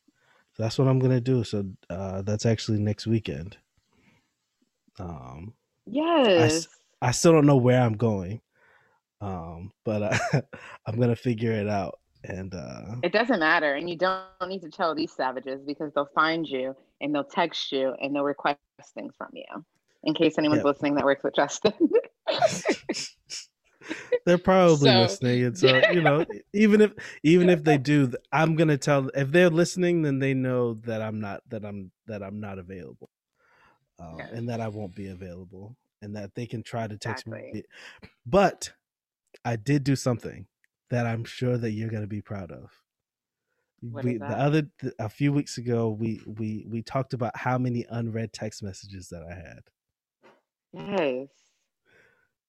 that's 0.58 0.78
what 0.78 0.86
i'm 0.86 0.98
gonna 0.98 1.20
do 1.20 1.42
so 1.44 1.64
uh, 1.90 2.22
that's 2.22 2.46
actually 2.46 2.78
next 2.78 3.06
weekend. 3.06 3.56
Um 4.98 5.54
yes. 5.86 6.68
I, 7.00 7.08
I 7.08 7.10
still 7.10 7.32
don't 7.32 7.46
know 7.46 7.56
where 7.56 7.80
i'm 7.80 7.96
going 7.96 8.40
um 9.20 9.72
but 9.84 10.20
i'm 10.86 10.98
gonna 11.00 11.16
figure 11.16 11.52
it 11.52 11.68
out 11.68 11.98
and 12.24 12.54
uh 12.54 12.96
it 13.02 13.12
doesn't 13.12 13.40
matter 13.40 13.74
and 13.74 13.88
you 13.88 13.96
don't 13.96 14.24
need 14.46 14.62
to 14.62 14.70
tell 14.70 14.94
these 14.94 15.12
savages 15.12 15.60
because 15.66 15.92
they'll 15.94 16.10
find 16.14 16.46
you 16.46 16.76
and 17.00 17.14
they'll 17.14 17.24
text 17.24 17.72
you 17.72 17.94
and 18.00 18.14
they'll 18.14 18.22
request 18.22 18.58
things 18.94 19.14
from 19.16 19.30
you 19.32 19.64
in 20.04 20.14
case 20.14 20.38
anyone's 20.38 20.60
yeah. 20.60 20.68
listening 20.68 20.94
that 20.94 21.04
works 21.04 21.22
with 21.22 21.34
justin 21.34 21.72
They're 24.24 24.38
probably 24.38 24.90
so, 24.90 25.00
listening, 25.00 25.44
and 25.44 25.58
so 25.58 25.66
yeah. 25.66 25.90
you 25.90 26.00
know, 26.00 26.24
even 26.52 26.80
if 26.80 26.92
even 27.22 27.48
if 27.48 27.64
they 27.64 27.78
do, 27.78 28.12
I'm 28.32 28.54
gonna 28.54 28.78
tell 28.78 29.08
if 29.14 29.30
they're 29.30 29.50
listening, 29.50 30.02
then 30.02 30.18
they 30.18 30.34
know 30.34 30.74
that 30.84 31.02
I'm 31.02 31.20
not 31.20 31.42
that 31.48 31.64
I'm 31.64 31.90
that 32.06 32.22
I'm 32.22 32.40
not 32.40 32.58
available, 32.58 33.10
uh, 34.00 34.14
okay. 34.14 34.28
and 34.32 34.48
that 34.48 34.60
I 34.60 34.68
won't 34.68 34.94
be 34.94 35.08
available, 35.08 35.76
and 36.00 36.14
that 36.16 36.34
they 36.34 36.46
can 36.46 36.62
try 36.62 36.86
to 36.86 36.96
text 36.96 37.26
exactly. 37.26 37.52
me. 37.52 37.62
But 38.24 38.72
I 39.44 39.56
did 39.56 39.82
do 39.84 39.96
something 39.96 40.46
that 40.90 41.06
I'm 41.06 41.24
sure 41.24 41.56
that 41.56 41.72
you're 41.72 41.90
gonna 41.90 42.06
be 42.06 42.22
proud 42.22 42.52
of. 42.52 42.70
we, 43.82 44.18
the 44.18 44.26
other 44.26 44.68
a 44.98 45.08
few 45.08 45.32
weeks 45.32 45.58
ago, 45.58 45.90
we 45.90 46.20
we 46.26 46.64
we 46.68 46.82
talked 46.82 47.14
about 47.14 47.36
how 47.36 47.58
many 47.58 47.86
unread 47.90 48.32
text 48.32 48.62
messages 48.62 49.08
that 49.08 49.22
I 49.28 49.34
had. 49.34 49.62
Yes. 50.72 51.28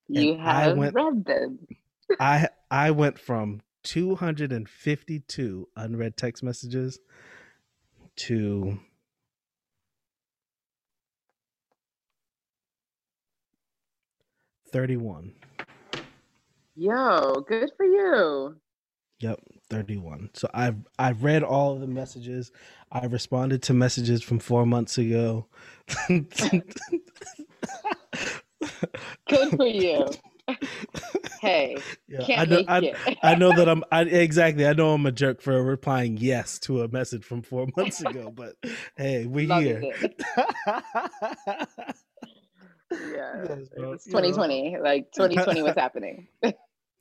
You 0.08 0.38
have 0.38 0.78
went, 0.78 0.96
read 0.96 1.26
them. 1.26 1.60
I 2.20 2.50
I 2.70 2.92
went 2.92 3.20
from 3.20 3.62
252 3.84 5.68
unread 5.76 6.18
text 6.18 6.44
messages 6.44 7.00
to 8.16 8.80
Thirty-one. 14.74 15.34
Yo, 16.76 17.46
good 17.48 17.70
for 17.78 17.86
you. 17.86 18.56
Yep, 19.20 19.40
thirty-one. 19.70 20.32
So 20.34 20.50
I've 20.52 20.78
I've 20.98 21.24
read 21.24 21.44
all 21.44 21.74
of 21.74 21.80
the 21.80 21.86
messages. 21.86 22.52
I 22.92 23.06
responded 23.06 23.62
to 23.64 23.76
messages 23.76 24.24
from 24.24 24.40
four 24.40 24.66
months 24.66 24.98
ago. 24.98 25.46
Good 29.30 29.56
for 29.56 29.68
you. 29.68 30.08
hey, 31.42 31.78
yeah, 32.08 32.42
I 32.42 32.46
know. 32.46 32.64
I, 32.68 33.18
I, 33.24 33.36
know 33.36 33.56
that 33.56 33.70
I'm 33.70 33.84
I, 33.92 34.02
exactly. 34.02 34.68
I 34.68 34.74
know 34.74 34.94
I'm 34.94 35.06
a 35.06 35.12
jerk 35.12 35.42
for 35.42 35.64
replying 35.64 36.18
yes 36.18 36.60
to 36.60 36.82
a 36.82 36.88
message 36.90 37.24
from 37.24 37.44
four 37.44 37.68
months 37.78 38.02
ago, 38.02 38.32
but 38.36 38.56
hey, 38.98 39.26
we 39.26 39.46
here. 39.46 39.82
yeah, 39.96 41.68
yes, 42.92 43.70
it's 43.72 44.06
2020. 44.06 44.72
Know. 44.72 44.80
Like 44.82 45.12
2020 45.14 45.62
was 45.62 45.76
happening. 45.76 46.28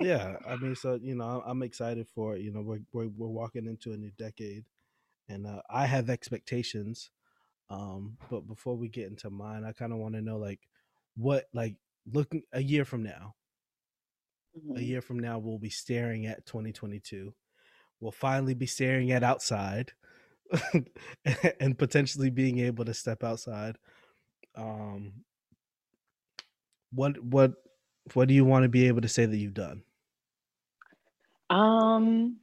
yeah, 0.01 0.37
I 0.47 0.57
mean, 0.57 0.77
so 0.77 0.99
you 1.03 1.17
know, 1.17 1.43
I'm 1.45 1.63
excited 1.63 2.07
for 2.15 2.37
it. 2.37 2.43
You 2.43 2.53
know, 2.53 2.63
we're 2.63 2.83
we're, 2.93 3.09
we're 3.09 3.29
walking 3.29 3.67
into 3.67 3.93
a 3.93 3.97
new 3.97 4.13
decade, 4.17 4.65
and 5.29 5.47
uh, 5.47 5.63
I 5.69 5.87
have 5.87 6.11
expectations. 6.11 7.11
Um, 7.71 8.19
but 8.31 8.47
before 8.47 8.77
we 8.77 8.89
get 8.89 9.09
into 9.09 9.31
mine, 9.31 9.65
I 9.65 9.73
kind 9.73 9.93
of 9.93 9.99
want 9.99 10.15
to 10.15 10.21
know 10.21 10.37
like 10.37 10.61
what 11.17 11.47
like 11.53 11.77
looking 12.11 12.43
a 12.53 12.63
year 12.63 12.85
from 12.85 13.03
now. 13.03 13.35
Mm-hmm. 14.57 14.79
A 14.79 14.83
year 14.83 15.01
from 15.01 15.19
now, 15.19 15.39
we'll 15.39 15.59
be 15.59 15.71
staring 15.71 16.27
at 16.27 16.45
2022. 16.47 17.33
We'll 18.01 18.13
finally 18.13 18.55
be 18.55 18.67
staring 18.67 19.13
at 19.13 19.23
outside, 19.23 19.93
and 21.61 21.79
potentially 21.79 22.31
being 22.31 22.59
able 22.59 22.85
to 22.85 22.95
step 22.95 23.25
outside. 23.25 23.77
Um, 24.55 25.13
what 26.93 27.23
what 27.23 27.53
what 28.15 28.29
do 28.29 28.35
you 28.35 28.45
want 28.45 28.65
to 28.65 28.69
be 28.69 28.89
able 28.89 29.01
to 29.01 29.09
say 29.09 29.25
that 29.25 29.37
you've 29.37 29.55
done? 29.55 29.83
Um, 31.49 32.39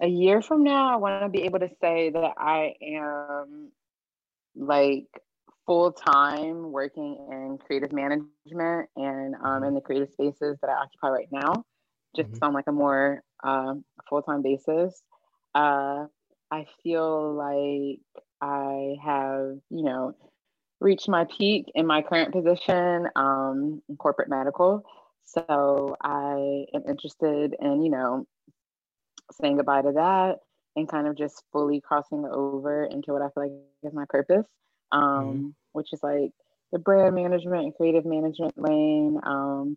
a 0.00 0.06
year 0.06 0.42
from 0.42 0.62
now, 0.62 0.92
I 0.92 0.96
want 0.96 1.22
to 1.22 1.28
be 1.28 1.44
able 1.44 1.60
to 1.60 1.70
say 1.80 2.10
that 2.10 2.32
I 2.38 2.74
am 2.82 3.72
like 4.54 5.08
full 5.66 5.92
time 5.92 6.72
working 6.72 7.26
in 7.30 7.58
creative 7.64 7.92
management 7.92 8.88
and 8.96 9.34
um, 9.36 9.42
mm-hmm. 9.42 9.64
in 9.64 9.74
the 9.74 9.80
creative 9.80 10.10
spaces 10.10 10.58
that 10.60 10.70
I 10.70 10.74
occupy 10.74 11.08
right 11.08 11.28
now, 11.30 11.64
just 12.16 12.30
mm-hmm. 12.32 12.44
on 12.44 12.52
like 12.52 12.66
a 12.66 12.72
more 12.72 13.22
uh, 13.42 13.74
full 14.08 14.22
time 14.22 14.42
basis. 14.42 15.02
Uh, 15.54 16.06
I 16.50 16.66
feel 16.82 17.34
like 17.34 18.00
I 18.40 18.96
have, 19.02 19.56
you 19.70 19.84
know, 19.84 20.14
reached 20.80 21.08
my 21.08 21.26
peak 21.36 21.66
in 21.74 21.86
my 21.86 22.02
current 22.02 22.32
position 22.32 23.08
um, 23.16 23.82
in 23.88 23.96
corporate 23.96 24.28
medical. 24.28 24.84
So 25.24 25.96
I 26.02 26.66
am 26.74 26.82
interested 26.88 27.54
in, 27.58 27.82
you 27.82 27.90
know, 27.90 28.26
saying 29.40 29.56
goodbye 29.56 29.82
to 29.82 29.92
that 29.92 30.38
and 30.76 30.88
kind 30.88 31.06
of 31.06 31.16
just 31.16 31.42
fully 31.52 31.80
crossing 31.80 32.24
over 32.24 32.84
into 32.84 33.12
what 33.12 33.22
I 33.22 33.28
feel 33.28 33.44
like 33.44 33.52
is 33.82 33.94
my 33.94 34.04
purpose, 34.08 34.46
um, 34.92 35.02
mm-hmm. 35.02 35.48
which 35.72 35.92
is 35.92 36.00
like 36.02 36.30
the 36.70 36.78
brand 36.78 37.14
management 37.14 37.64
and 37.64 37.74
creative 37.74 38.04
management 38.04 38.56
lane. 38.56 39.18
Um, 39.22 39.76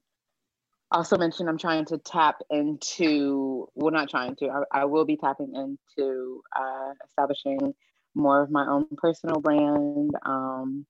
also 0.92 1.18
mentioned 1.18 1.50
I'm 1.50 1.58
trying 1.58 1.86
to 1.86 1.98
tap 1.98 2.42
into, 2.50 3.68
well, 3.76 3.92
not 3.92 4.10
trying 4.10 4.36
to, 4.38 4.50
I, 4.50 4.82
I 4.82 4.86
will 4.86 5.06
be 5.06 5.18
tapping 5.18 5.54
into 5.56 6.42
uh, 6.56 6.92
establishing 7.08 7.74
more 8.14 8.42
of 8.42 8.50
my 8.50 8.66
own 8.68 8.86
personal 8.96 9.42
brand 9.42 10.12
um, 10.24 10.86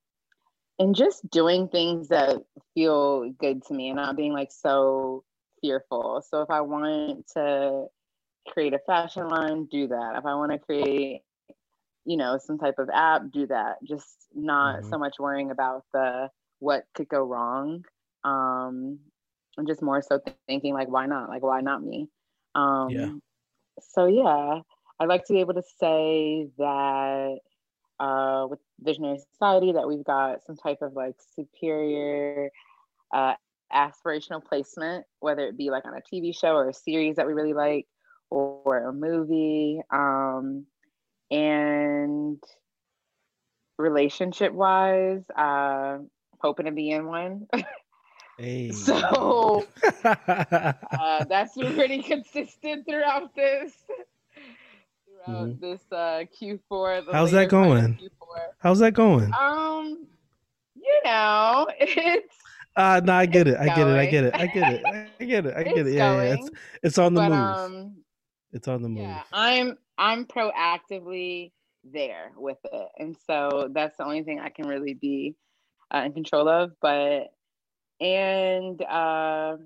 and 0.77 0.95
just 0.95 1.27
doing 1.29 1.69
things 1.69 2.09
that 2.09 2.37
feel 2.75 3.31
good 3.31 3.63
to 3.65 3.73
me 3.73 3.89
and 3.89 3.95
not 3.95 4.15
being 4.15 4.33
like 4.33 4.51
so 4.51 5.23
fearful. 5.61 6.23
So 6.29 6.41
if 6.41 6.49
I 6.49 6.61
want 6.61 7.27
to 7.33 7.87
create 8.47 8.73
a 8.73 8.79
fashion 8.79 9.27
line, 9.27 9.65
do 9.71 9.87
that. 9.87 10.15
If 10.17 10.25
I 10.25 10.35
want 10.35 10.51
to 10.51 10.59
create, 10.59 11.21
you 12.05 12.17
know, 12.17 12.37
some 12.37 12.57
type 12.57 12.75
of 12.77 12.89
app, 12.93 13.31
do 13.31 13.47
that. 13.47 13.77
Just 13.83 14.27
not 14.33 14.79
mm-hmm. 14.79 14.89
so 14.89 14.97
much 14.97 15.15
worrying 15.19 15.51
about 15.51 15.83
the 15.93 16.29
what 16.59 16.85
could 16.93 17.09
go 17.09 17.23
wrong. 17.23 17.83
Um, 18.23 18.99
and 19.57 19.67
just 19.67 19.81
more 19.81 20.01
so 20.01 20.19
thinking 20.47 20.73
like, 20.73 20.89
why 20.89 21.05
not? 21.05 21.29
Like, 21.29 21.43
why 21.43 21.61
not 21.61 21.83
me? 21.83 22.09
Um, 22.53 22.89
yeah. 22.89 23.11
So 23.81 24.05
yeah, 24.05 24.61
I'd 24.99 25.09
like 25.09 25.25
to 25.25 25.33
be 25.33 25.39
able 25.39 25.55
to 25.55 25.63
say 25.79 26.47
that 26.57 27.39
uh, 27.99 28.47
with 28.49 28.59
Visionary 28.79 29.19
Society 29.33 29.73
that 29.73 29.87
we've 29.87 30.03
got 30.03 30.43
some 30.45 30.55
type 30.55 30.79
of 30.81 30.93
like 30.93 31.15
superior 31.35 32.49
uh, 33.13 33.33
aspirational 33.73 34.43
placement, 34.43 35.05
whether 35.19 35.47
it 35.47 35.57
be 35.57 35.69
like 35.69 35.85
on 35.85 35.93
a 35.93 36.01
TV 36.01 36.37
show 36.37 36.55
or 36.55 36.69
a 36.69 36.73
series 36.73 37.15
that 37.15 37.27
we 37.27 37.33
really 37.33 37.53
like, 37.53 37.87
or 38.29 38.87
a 38.87 38.93
movie. 38.93 39.81
Um, 39.91 40.65
and 41.31 41.94
relationship 43.77 44.53
wise, 44.53 45.23
uh, 45.35 45.99
hoping 46.39 46.65
to 46.65 46.71
be 46.71 46.91
in 46.91 47.07
one. 47.07 47.47
Hey. 48.37 48.71
So 48.71 49.65
uh, 50.03 51.23
that's 51.29 51.55
been 51.55 51.73
pretty 51.73 52.01
consistent 52.01 52.85
throughout 52.85 53.33
this 53.33 53.71
throughout 55.25 55.47
mm-hmm. 55.47 55.61
this 55.61 55.81
uh, 55.91 56.25
Q4. 56.41 57.13
How's 57.13 57.31
that 57.31 57.49
going? 57.49 57.97
How's 58.59 58.79
that 58.79 58.93
going? 58.93 59.31
Um, 59.39 60.05
you 60.75 61.01
know, 61.05 61.67
it's 61.79 62.35
uh 62.75 62.99
no, 63.03 63.13
I 63.13 63.25
get 63.25 63.47
it. 63.47 63.57
I 63.57 63.67
get 63.67 63.87
it. 63.87 63.95
I 63.95 64.05
get 64.05 64.23
it. 64.25 64.35
I 64.35 64.47
get 64.47 64.73
it. 64.73 64.85
I 64.85 65.23
get 65.23 65.45
it. 65.45 65.55
I 65.55 65.63
get 65.63 65.87
it. 65.87 65.93
Yeah, 65.93 66.15
yeah, 66.15 66.33
it's 66.33 66.49
it's 66.83 66.97
on 66.97 67.13
the 67.13 67.21
but, 67.21 67.29
move. 67.29 67.37
Um, 67.39 67.95
it's 68.51 68.67
on 68.67 68.81
the 68.81 68.89
move. 68.89 69.03
Yeah, 69.03 69.23
I'm 69.31 69.77
I'm 69.97 70.25
proactively 70.25 71.51
there 71.91 72.31
with 72.35 72.57
it, 72.71 72.89
and 72.97 73.15
so 73.27 73.69
that's 73.71 73.97
the 73.97 74.05
only 74.05 74.23
thing 74.23 74.39
I 74.39 74.49
can 74.49 74.67
really 74.67 74.93
be 74.93 75.35
uh, 75.93 76.03
in 76.05 76.13
control 76.13 76.47
of. 76.47 76.71
But 76.81 77.33
and 77.99 78.81
uh, 78.81 79.57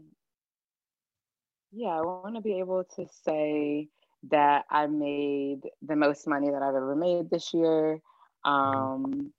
yeah, 1.71 1.89
I 1.89 2.01
want 2.01 2.36
to 2.36 2.41
be 2.41 2.60
able 2.60 2.84
to 2.95 3.08
say 3.23 3.89
that 4.29 4.65
I 4.69 4.88
made 4.88 5.62
the 5.82 5.95
most 5.95 6.27
money 6.27 6.49
that 6.49 6.62
I've 6.62 6.75
ever 6.75 6.95
made 6.95 7.29
this 7.29 7.53
year. 7.53 7.99
Um, 8.43 9.32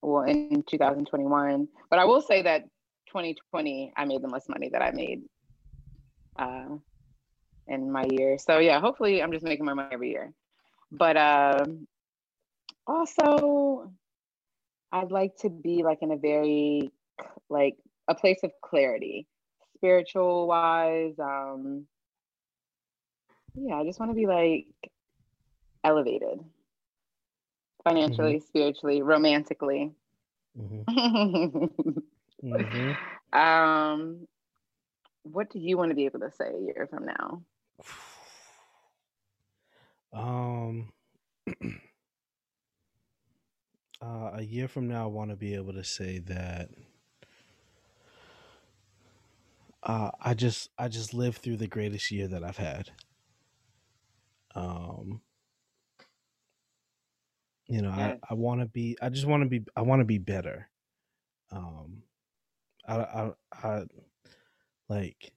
well, 0.00 0.24
in 0.24 0.62
2021, 0.62 1.68
but 1.90 1.98
I 1.98 2.04
will 2.04 2.20
say 2.20 2.42
that 2.42 2.62
2020 3.08 3.92
I 3.96 4.04
made 4.04 4.22
the 4.22 4.28
most 4.28 4.48
money 4.48 4.68
that 4.70 4.82
I 4.82 4.90
made 4.92 5.22
uh, 6.38 6.76
in 7.66 7.90
my 7.90 8.04
year. 8.10 8.38
So 8.38 8.58
yeah, 8.58 8.80
hopefully 8.80 9.22
I'm 9.22 9.32
just 9.32 9.44
making 9.44 9.64
more 9.64 9.74
money 9.74 9.88
every 9.92 10.10
year. 10.10 10.32
But 10.92 11.16
um, 11.16 11.86
also, 12.88 13.92
I'd 14.90 15.12
like 15.12 15.36
to 15.38 15.50
be 15.50 15.82
like 15.82 15.98
in 16.00 16.10
a 16.10 16.16
very 16.16 16.90
like 17.50 17.76
a 18.08 18.14
place 18.14 18.40
of 18.42 18.50
clarity, 18.62 19.26
spiritual 19.76 20.48
wise. 20.48 21.14
Um, 21.18 21.86
yeah, 23.54 23.76
I 23.76 23.84
just 23.84 24.00
want 24.00 24.10
to 24.10 24.16
be 24.16 24.26
like 24.26 24.66
elevated 25.84 26.40
financially, 27.84 28.34
mm-hmm. 28.34 28.46
spiritually, 28.46 29.02
romantically. 29.02 29.92
Mm-hmm. 30.58 31.64
mm-hmm. 32.44 33.38
Um, 33.38 34.26
what 35.22 35.50
do 35.50 35.58
you 35.58 35.76
want 35.76 35.90
to 35.90 35.94
be 35.94 36.06
able 36.06 36.20
to 36.20 36.30
say 36.30 36.50
a 36.54 36.60
year 36.60 36.88
from 36.90 37.06
now? 37.06 37.42
Um, 40.12 40.92
uh, 44.00 44.30
a 44.34 44.42
year 44.42 44.68
from 44.68 44.88
now, 44.88 45.04
I 45.04 45.06
want 45.06 45.30
to 45.30 45.36
be 45.36 45.54
able 45.54 45.72
to 45.74 45.84
say 45.84 46.18
that 46.20 46.70
uh, 49.82 50.10
I 50.20 50.34
just 50.34 50.70
I 50.78 50.88
just 50.88 51.14
lived 51.14 51.38
through 51.38 51.56
the 51.56 51.66
greatest 51.66 52.10
year 52.10 52.28
that 52.28 52.44
I've 52.44 52.56
had. 52.58 52.90
Um, 54.54 55.20
you 57.66 57.82
know, 57.82 57.92
yeah. 57.96 58.14
I, 58.22 58.32
I 58.32 58.34
want 58.34 58.60
to 58.60 58.66
be. 58.66 58.96
I 59.00 59.08
just 59.08 59.26
want 59.26 59.42
to 59.42 59.48
be. 59.48 59.64
I 59.76 59.82
want 59.82 60.00
to 60.00 60.04
be 60.04 60.18
better. 60.18 60.68
Um, 61.50 62.02
I, 62.86 62.96
I, 62.96 63.30
I 63.52 63.82
like 64.88 65.32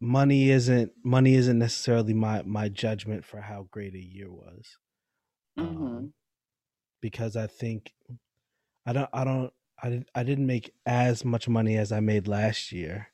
money 0.00 0.50
isn't 0.50 0.92
money 1.02 1.34
isn't 1.34 1.58
necessarily 1.58 2.14
my 2.14 2.42
my 2.42 2.68
judgment 2.68 3.24
for 3.24 3.40
how 3.40 3.66
great 3.70 3.94
a 3.94 4.02
year 4.02 4.30
was 4.30 4.78
mm-hmm. 5.58 5.86
um, 5.86 6.12
because 7.00 7.36
i 7.36 7.46
think 7.46 7.92
i 8.86 8.92
don't 8.92 9.10
i 9.12 9.24
don't 9.24 9.52
i 9.82 9.88
didn't 9.88 10.08
i 10.14 10.22
didn't 10.22 10.46
make 10.46 10.72
as 10.86 11.24
much 11.24 11.48
money 11.48 11.76
as 11.76 11.90
i 11.90 12.00
made 12.00 12.28
last 12.28 12.70
year 12.70 13.08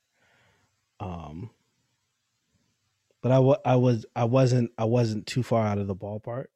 um 1.01 1.51
but 3.23 3.33
I, 3.33 3.37
w- 3.37 3.57
I 3.65 3.77
was 3.77 4.05
i 4.15 4.25
wasn't 4.25 4.71
i 4.77 4.85
wasn't 4.85 5.27
too 5.27 5.43
far 5.43 5.67
out 5.67 5.79
of 5.79 5.87
the 5.87 5.97
ballpark 5.97 6.47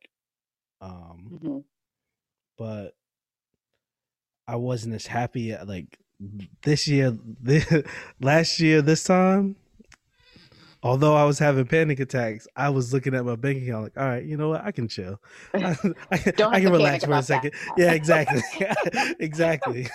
um 0.83 1.31
mm-hmm. 1.33 1.59
but 2.59 2.95
i 4.47 4.57
wasn't 4.57 4.95
as 4.95 5.07
happy 5.07 5.53
at 5.53 5.67
like 5.67 5.99
this 6.63 6.87
year 6.87 7.17
this, 7.41 7.67
last 8.21 8.61
year 8.61 8.83
this 8.83 9.05
time 9.05 9.57
although 10.83 11.15
I 11.15 11.25
was 11.25 11.39
having 11.39 11.67
panic 11.67 12.01
attacks, 12.01 12.47
I 12.57 12.71
was 12.71 12.93
looking 12.93 13.15
at 13.15 13.25
my 13.25 13.37
bank 13.37 13.63
account 13.63 13.85
like, 13.85 13.99
all 13.99 14.09
right, 14.09 14.25
you 14.25 14.37
know 14.37 14.51
what? 14.51 14.65
I 14.65 14.73
can 14.73 14.89
chill. 14.89 15.21
I, 15.55 15.77
I, 16.11 16.33
I 16.39 16.61
can 16.61 16.73
relax 16.73 17.05
for 17.05 17.13
a 17.13 17.23
second. 17.23 17.53
That. 17.53 17.75
Yeah, 17.79 17.93
exactly. 17.93 18.43
exactly. 19.21 19.89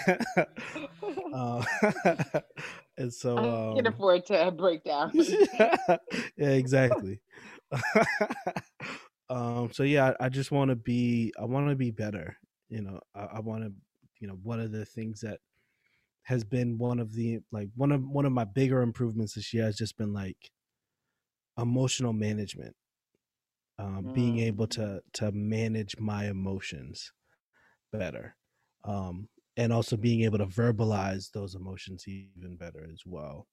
uh, 1.33 1.63
and 2.97 3.13
so 3.13 3.37
I 3.37 3.69
um, 3.69 3.75
can 3.77 3.87
afford 3.87 4.25
to 4.27 4.51
break 4.51 4.83
down. 4.83 5.11
yeah, 5.13 6.49
exactly. 6.49 7.21
um, 9.29 9.71
so 9.71 9.83
yeah, 9.83 10.13
I, 10.19 10.25
I 10.25 10.29
just 10.29 10.51
want 10.51 10.69
to 10.69 10.75
be, 10.75 11.33
I 11.39 11.45
want 11.45 11.69
to 11.69 11.75
be 11.75 11.91
better. 11.91 12.37
You 12.69 12.81
know, 12.81 12.99
I, 13.15 13.37
I 13.37 13.39
want 13.39 13.63
to, 13.63 13.71
you 14.19 14.27
know, 14.27 14.37
one 14.43 14.59
of 14.59 14.71
the 14.71 14.85
things 14.85 15.21
that 15.21 15.39
has 16.23 16.43
been 16.43 16.77
one 16.77 16.99
of 16.99 17.13
the 17.13 17.39
like 17.51 17.67
one 17.75 17.91
of 17.91 18.01
one 18.07 18.25
of 18.25 18.31
my 18.31 18.45
bigger 18.45 18.81
improvements 18.81 19.33
this 19.33 19.53
year 19.53 19.65
has 19.65 19.75
just 19.75 19.97
been 19.97 20.13
like 20.13 20.37
emotional 21.57 22.13
management 22.13 22.75
um, 23.79 24.05
mm. 24.05 24.13
being 24.13 24.39
able 24.39 24.67
to 24.67 25.01
to 25.13 25.31
manage 25.31 25.97
my 25.99 26.27
emotions 26.27 27.11
better 27.91 28.35
um, 28.85 29.27
and 29.57 29.71
also 29.71 29.95
being 29.95 30.21
able 30.21 30.37
to 30.37 30.45
verbalize 30.45 31.31
those 31.31 31.55
emotions 31.55 32.05
even 32.07 32.55
better 32.55 32.87
as 32.91 33.01
well 33.05 33.47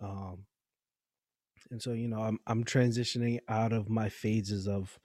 um, 0.00 0.44
and 1.70 1.82
so 1.82 1.92
you 1.92 2.08
know 2.08 2.20
i'm 2.20 2.38
i'm 2.46 2.64
transitioning 2.64 3.38
out 3.48 3.72
of 3.72 3.88
my 3.88 4.08
phases 4.08 4.66
of 4.66 4.98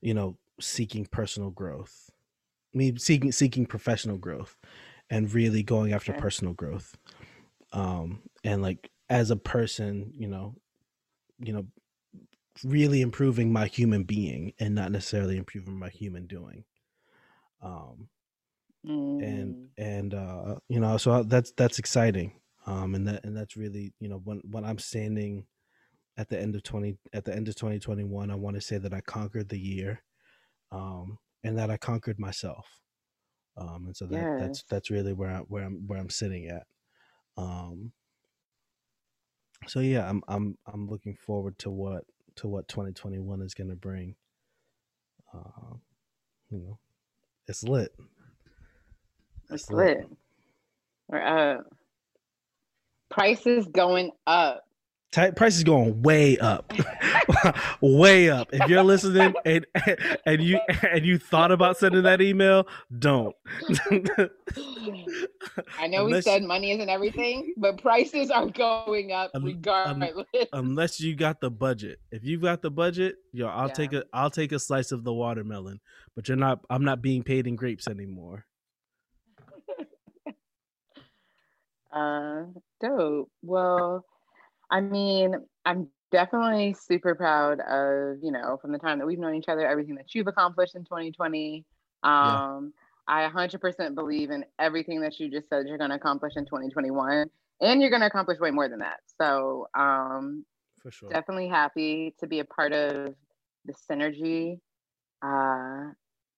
you 0.00 0.14
know 0.14 0.36
seeking 0.60 1.06
personal 1.06 1.50
growth 1.50 2.10
me 2.74 2.96
seeking 2.96 3.32
seeking 3.32 3.66
professional 3.66 4.18
growth 4.18 4.56
and 5.10 5.32
really 5.32 5.62
going 5.62 5.92
after 5.92 6.12
okay. 6.12 6.20
personal 6.20 6.54
growth 6.54 6.96
um 7.72 8.22
and 8.44 8.62
like 8.62 8.90
as 9.10 9.30
a 9.30 9.36
person 9.36 10.12
you 10.16 10.28
know 10.28 10.54
you 11.42 11.52
know 11.52 11.66
really 12.64 13.00
improving 13.00 13.52
my 13.52 13.66
human 13.66 14.04
being 14.04 14.52
and 14.58 14.74
not 14.74 14.92
necessarily 14.92 15.36
improving 15.36 15.78
my 15.78 15.88
human 15.88 16.26
doing 16.26 16.64
um 17.62 18.08
mm. 18.86 19.22
and 19.22 19.68
and 19.78 20.14
uh 20.14 20.56
you 20.68 20.78
know 20.78 20.96
so 20.96 21.22
that's 21.22 21.52
that's 21.56 21.78
exciting 21.78 22.32
um 22.66 22.94
and 22.94 23.08
that 23.08 23.24
and 23.24 23.36
that's 23.36 23.56
really 23.56 23.92
you 24.00 24.08
know 24.08 24.20
when 24.24 24.40
when 24.50 24.64
i'm 24.64 24.78
standing 24.78 25.46
at 26.18 26.28
the 26.28 26.38
end 26.38 26.54
of 26.54 26.62
20 26.62 26.96
at 27.14 27.24
the 27.24 27.34
end 27.34 27.48
of 27.48 27.54
2021 27.56 28.30
i 28.30 28.34
want 28.34 28.54
to 28.54 28.60
say 28.60 28.78
that 28.78 28.92
i 28.92 29.00
conquered 29.00 29.48
the 29.48 29.58
year 29.58 30.02
um 30.70 31.18
and 31.42 31.58
that 31.58 31.70
i 31.70 31.76
conquered 31.76 32.18
myself 32.18 32.66
um 33.56 33.84
and 33.86 33.96
so 33.96 34.06
that, 34.06 34.20
yes. 34.20 34.40
that's 34.40 34.64
that's 34.68 34.90
really 34.90 35.12
where 35.12 35.30
i 35.30 35.38
where 35.38 35.64
i'm 35.64 35.86
where 35.86 35.98
i'm 35.98 36.10
sitting 36.10 36.48
at 36.48 36.66
um 37.38 37.92
so 39.66 39.80
yeah 39.80 40.08
i'm 40.08 40.22
i'm 40.28 40.56
i'm 40.72 40.88
looking 40.88 41.14
forward 41.14 41.58
to 41.58 41.70
what 41.70 42.04
to 42.36 42.48
what 42.48 42.68
2021 42.68 43.42
is 43.42 43.54
going 43.54 43.70
to 43.70 43.76
bring. 43.76 44.14
Uh, 45.34 45.74
you 46.50 46.58
know, 46.58 46.78
it's 47.46 47.62
lit. 47.64 47.92
It's, 49.50 49.64
it's 49.64 49.70
lit. 49.70 50.08
lit. 51.10 51.22
Uh, 51.22 51.58
prices 53.10 53.66
going 53.66 54.10
up 54.26 54.64
price 55.12 55.56
is 55.56 55.64
going 55.64 56.02
way 56.02 56.38
up, 56.38 56.72
way 57.80 58.30
up. 58.30 58.48
If 58.52 58.68
you're 58.68 58.82
listening 58.82 59.34
and 59.44 59.66
and 60.26 60.42
you 60.42 60.58
and 60.90 61.04
you 61.04 61.18
thought 61.18 61.52
about 61.52 61.78
sending 61.78 62.02
that 62.04 62.20
email, 62.20 62.66
don't. 62.98 63.34
I 65.78 65.86
know 65.88 66.06
unless, 66.06 66.24
we 66.26 66.30
said 66.30 66.42
money 66.42 66.72
isn't 66.72 66.88
everything, 66.88 67.52
but 67.56 67.80
prices 67.80 68.30
are 68.30 68.46
going 68.46 69.12
up 69.12 69.30
regardless. 69.40 70.24
unless 70.52 71.00
you 71.00 71.14
got 71.14 71.40
the 71.40 71.50
budget. 71.50 72.00
If 72.10 72.24
you've 72.24 72.42
got 72.42 72.62
the 72.62 72.70
budget, 72.70 73.16
yo, 73.32 73.48
I'll 73.48 73.68
yeah. 73.68 73.74
take 73.74 73.92
a 73.92 74.04
I'll 74.12 74.30
take 74.30 74.52
a 74.52 74.58
slice 74.58 74.92
of 74.92 75.04
the 75.04 75.12
watermelon. 75.12 75.80
But 76.16 76.28
you're 76.28 76.36
not. 76.36 76.60
I'm 76.70 76.84
not 76.84 77.02
being 77.02 77.22
paid 77.22 77.46
in 77.46 77.56
grapes 77.56 77.86
anymore. 77.88 78.46
uh, 81.92 82.44
dope. 82.80 83.30
Well 83.42 84.04
I 84.72 84.80
mean, 84.80 85.34
I'm 85.66 85.88
definitely 86.10 86.74
super 86.74 87.14
proud 87.14 87.60
of, 87.60 88.16
you 88.22 88.32
know, 88.32 88.58
from 88.60 88.72
the 88.72 88.78
time 88.78 88.98
that 88.98 89.06
we've 89.06 89.18
known 89.18 89.34
each 89.34 89.48
other, 89.48 89.66
everything 89.66 89.94
that 89.96 90.14
you've 90.14 90.26
accomplished 90.26 90.74
in 90.74 90.82
2020. 90.84 91.64
Um, 92.02 92.72
yeah. 93.08 93.26
I 93.26 93.28
100% 93.28 93.94
believe 93.94 94.30
in 94.30 94.44
everything 94.58 95.02
that 95.02 95.20
you 95.20 95.30
just 95.30 95.48
said 95.48 95.66
you're 95.68 95.78
going 95.78 95.90
to 95.90 95.96
accomplish 95.96 96.34
in 96.36 96.46
2021, 96.46 97.28
and 97.60 97.80
you're 97.80 97.90
going 97.90 98.00
to 98.00 98.06
accomplish 98.06 98.38
way 98.40 98.50
more 98.50 98.68
than 98.68 98.78
that. 98.78 99.00
So, 99.20 99.66
um, 99.76 100.44
for 100.80 100.90
sure, 100.90 101.10
definitely 101.10 101.48
happy 101.48 102.14
to 102.20 102.26
be 102.26 102.38
a 102.38 102.44
part 102.44 102.72
of 102.72 103.14
the 103.64 103.74
synergy. 103.90 104.58
Uh, 105.20 105.92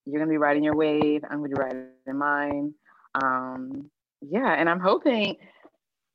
you're 0.07 0.18
going 0.18 0.29
to 0.29 0.33
be 0.33 0.38
riding 0.38 0.64
your 0.64 0.75
wave. 0.77 1.23
I'm 1.31 1.38
going 1.38 1.51
to 1.51 1.57
be 1.57 1.62
riding 1.62 2.18
mine. 2.18 2.75
Um, 3.23 3.90
yeah, 4.20 4.55
and 4.55 4.68
I'm 4.68 4.81
hoping 4.81 5.37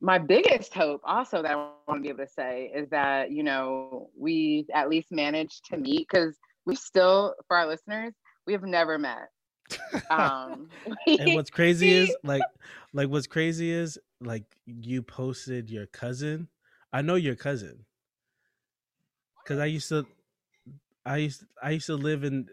my 0.01 0.17
biggest 0.17 0.73
hope 0.73 1.01
also 1.03 1.41
that 1.41 1.51
I 1.51 1.55
want 1.55 1.99
to 1.99 2.01
be 2.01 2.09
able 2.09 2.25
to 2.25 2.31
say 2.31 2.71
is 2.73 2.89
that, 2.89 3.31
you 3.31 3.43
know, 3.43 4.09
we 4.17 4.65
at 4.73 4.89
least 4.89 5.11
managed 5.11 5.65
to 5.65 5.77
meet 5.77 6.07
because 6.09 6.37
we 6.65 6.75
still, 6.75 7.35
for 7.47 7.57
our 7.57 7.67
listeners, 7.67 8.13
we 8.45 8.53
have 8.53 8.63
never 8.63 8.97
met. 8.97 9.29
Um, 10.11 10.69
and 11.19 11.33
what's 11.35 11.51
crazy 11.51 11.91
is 11.91 12.17
like, 12.23 12.41
like 12.93 13.09
what's 13.09 13.27
crazy 13.27 13.71
is 13.71 13.99
like 14.19 14.43
you 14.65 15.03
posted 15.03 15.69
your 15.69 15.85
cousin. 15.85 16.47
I 16.91 17.03
know 17.03 17.15
your 17.15 17.35
cousin 17.35 17.85
because 19.43 19.59
I 19.59 19.65
used 19.65 19.89
to, 19.89 20.07
I 21.05 21.17
used, 21.17 21.43
I 21.61 21.71
used 21.71 21.85
to 21.87 21.95
live 21.95 22.23
in, 22.23 22.47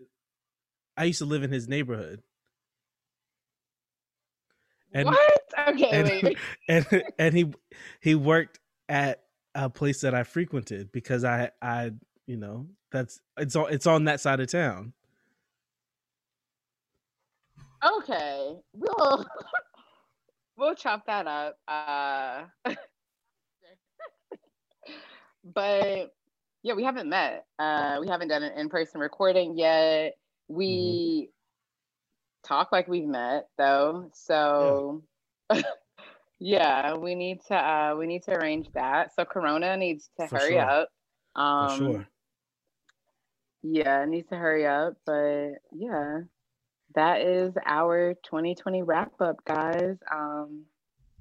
I 0.99 1.05
used 1.05 1.21
to 1.21 1.25
live 1.25 1.43
in 1.43 1.51
his 1.51 1.67
neighborhood. 1.67 2.23
And, 4.97 5.07
what? 5.09 5.43
Okay, 5.69 5.89
and, 5.91 6.09
wait. 6.23 6.39
And 6.69 7.03
and 7.19 7.37
he 7.37 7.53
he 8.01 8.15
worked 8.15 8.61
at 8.89 9.25
a 9.55 9.69
place 9.69 10.01
that 10.01 10.15
I 10.15 10.23
frequented 10.23 10.91
because 10.91 11.23
I 11.23 11.51
I 11.61 11.93
you 12.27 12.39
know 12.39 12.67
that's 12.91 13.21
it's 13.37 13.55
on 13.57 13.71
it's 13.71 13.87
on 13.87 14.05
that 14.05 14.21
side 14.21 14.41
of 14.41 14.51
town. 14.51 14.95
Okay, 17.85 18.55
we'll 18.73 19.27
we'll 20.57 20.75
chop 20.75 21.05
that 21.07 21.27
up. 21.27 21.59
Uh, 21.69 22.45
but 25.45 26.15
yeah, 26.63 26.73
we 26.73 26.85
haven't 26.85 27.11
met. 27.11 27.45
Uh, 27.59 27.99
we 28.01 28.09
haven't 28.09 28.29
done 28.29 28.43
an 28.43 28.59
in 28.59 28.71
person 28.71 28.99
recording 28.99 29.59
yet. 29.59 30.15
We 30.49 31.29
talk 32.47 32.73
like 32.73 32.89
we've 32.89 33.07
met 33.07 33.49
though. 33.59 34.11
So 34.15 35.03
yeah. 35.53 35.63
yeah, 36.39 36.95
we 36.95 37.15
need 37.15 37.41
to 37.49 37.55
uh 37.55 37.95
we 37.99 38.07
need 38.07 38.23
to 38.25 38.33
arrange 38.33 38.69
that. 38.75 39.15
So 39.15 39.25
Corona 39.25 39.77
needs 39.77 40.11
to 40.21 40.27
For 40.27 40.39
hurry 40.39 40.59
sure. 40.59 40.61
up. 40.61 40.89
Um 41.35 41.69
For 41.69 41.77
sure. 41.77 42.09
Yeah, 43.63 44.03
it 44.03 44.09
needs 44.09 44.29
to 44.29 44.37
hurry 44.37 44.67
up. 44.67 44.95
But 45.05 45.55
yeah, 45.73 46.21
that 46.95 47.21
is 47.23 47.55
our 47.67 48.15
2020 48.25 48.83
wrap 48.83 49.13
up, 49.21 49.45
guys. 49.45 49.97
Um 50.13 50.65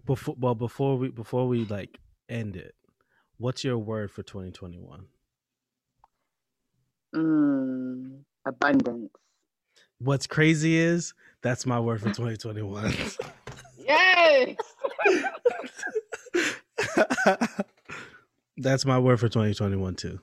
before 0.05 0.35
well 0.39 0.55
before 0.55 0.97
we 0.97 1.09
before 1.09 1.47
we 1.47 1.65
like 1.65 1.99
end 2.29 2.55
it, 2.55 2.75
what's 3.37 3.63
your 3.63 3.77
word 3.77 4.11
for 4.11 4.23
2021? 4.23 5.05
Mm, 7.15 8.19
abundance. 8.45 9.09
What's 9.99 10.27
crazy 10.27 10.77
is 10.77 11.13
that's 11.41 11.65
my 11.65 11.79
word 11.79 12.01
for 12.01 12.11
2021. 12.11 12.93
yes. 13.77 14.55
that's 18.57 18.85
my 18.85 18.99
word 18.99 19.19
for 19.19 19.29
2021 19.29 19.95
too. 19.95 20.19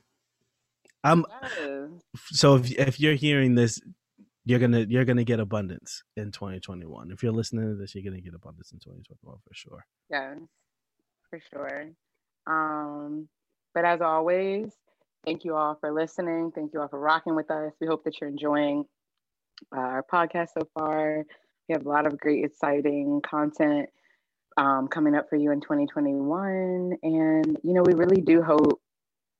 I'm 1.03 1.25
yes. 1.41 1.89
so 2.31 2.55
if 2.55 2.71
if 2.71 2.99
you're 2.99 3.15
hearing 3.15 3.55
this, 3.55 3.81
you're 4.45 4.59
gonna 4.59 4.85
you're 4.87 5.05
gonna 5.05 5.23
get 5.23 5.39
abundance 5.39 6.03
in 6.15 6.31
2021. 6.31 7.11
If 7.11 7.23
you're 7.23 7.31
listening 7.31 7.69
to 7.69 7.75
this, 7.75 7.95
you're 7.95 8.03
gonna 8.03 8.21
get 8.21 8.33
abundance 8.33 8.71
in 8.71 8.79
2021 8.79 9.37
for 9.45 9.53
sure. 9.53 9.85
Yes, 10.09 10.37
for 11.29 11.39
sure. 11.51 11.89
Um, 12.47 13.27
but 13.73 13.85
as 13.85 14.01
always, 14.01 14.71
thank 15.25 15.43
you 15.43 15.55
all 15.55 15.75
for 15.79 15.91
listening. 15.91 16.51
Thank 16.53 16.73
you 16.73 16.81
all 16.81 16.87
for 16.87 16.99
rocking 16.99 17.35
with 17.35 17.49
us. 17.51 17.73
We 17.81 17.87
hope 17.87 18.03
that 18.03 18.19
you're 18.21 18.29
enjoying 18.29 18.85
uh, 19.75 19.79
our 19.79 20.05
podcast 20.11 20.49
so 20.57 20.67
far. 20.77 21.25
We 21.67 21.73
have 21.73 21.85
a 21.85 21.89
lot 21.89 22.05
of 22.05 22.19
great, 22.19 22.43
exciting 22.43 23.21
content 23.21 23.89
um, 24.57 24.87
coming 24.87 25.15
up 25.15 25.29
for 25.29 25.35
you 25.35 25.51
in 25.51 25.61
2021. 25.61 26.97
And, 27.01 27.57
you 27.63 27.73
know, 27.73 27.83
we 27.83 27.93
really 27.93 28.21
do 28.21 28.41
hope 28.41 28.81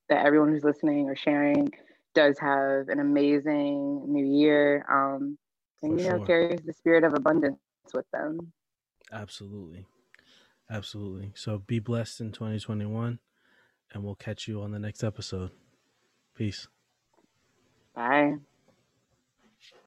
that 0.10 0.26
everyone 0.26 0.52
who's 0.52 0.64
listening 0.64 1.10
or 1.10 1.16
sharing 1.16 1.72
does 2.16 2.38
have 2.40 2.90
an 2.90 3.00
amazing 3.00 4.04
new 4.08 4.26
year 4.26 4.86
um, 4.90 5.38
and, 5.82 5.98
for 5.98 6.04
you 6.04 6.10
know, 6.10 6.18
sure. 6.18 6.26
carries 6.26 6.62
the 6.62 6.74
spirit 6.74 7.04
of 7.04 7.14
abundance 7.14 7.60
with 7.94 8.06
them. 8.12 8.54
Absolutely. 9.12 9.86
Absolutely. 10.70 11.32
So 11.36 11.60
be 11.60 11.80
blessed 11.80 12.22
in 12.22 12.32
2021, 12.32 13.20
and 13.92 14.04
we'll 14.04 14.16
catch 14.16 14.48
you 14.48 14.62
on 14.62 14.72
the 14.72 14.80
next 14.80 15.04
episode. 15.04 15.52
Peace. 16.36 16.68
Bye. 17.94 18.38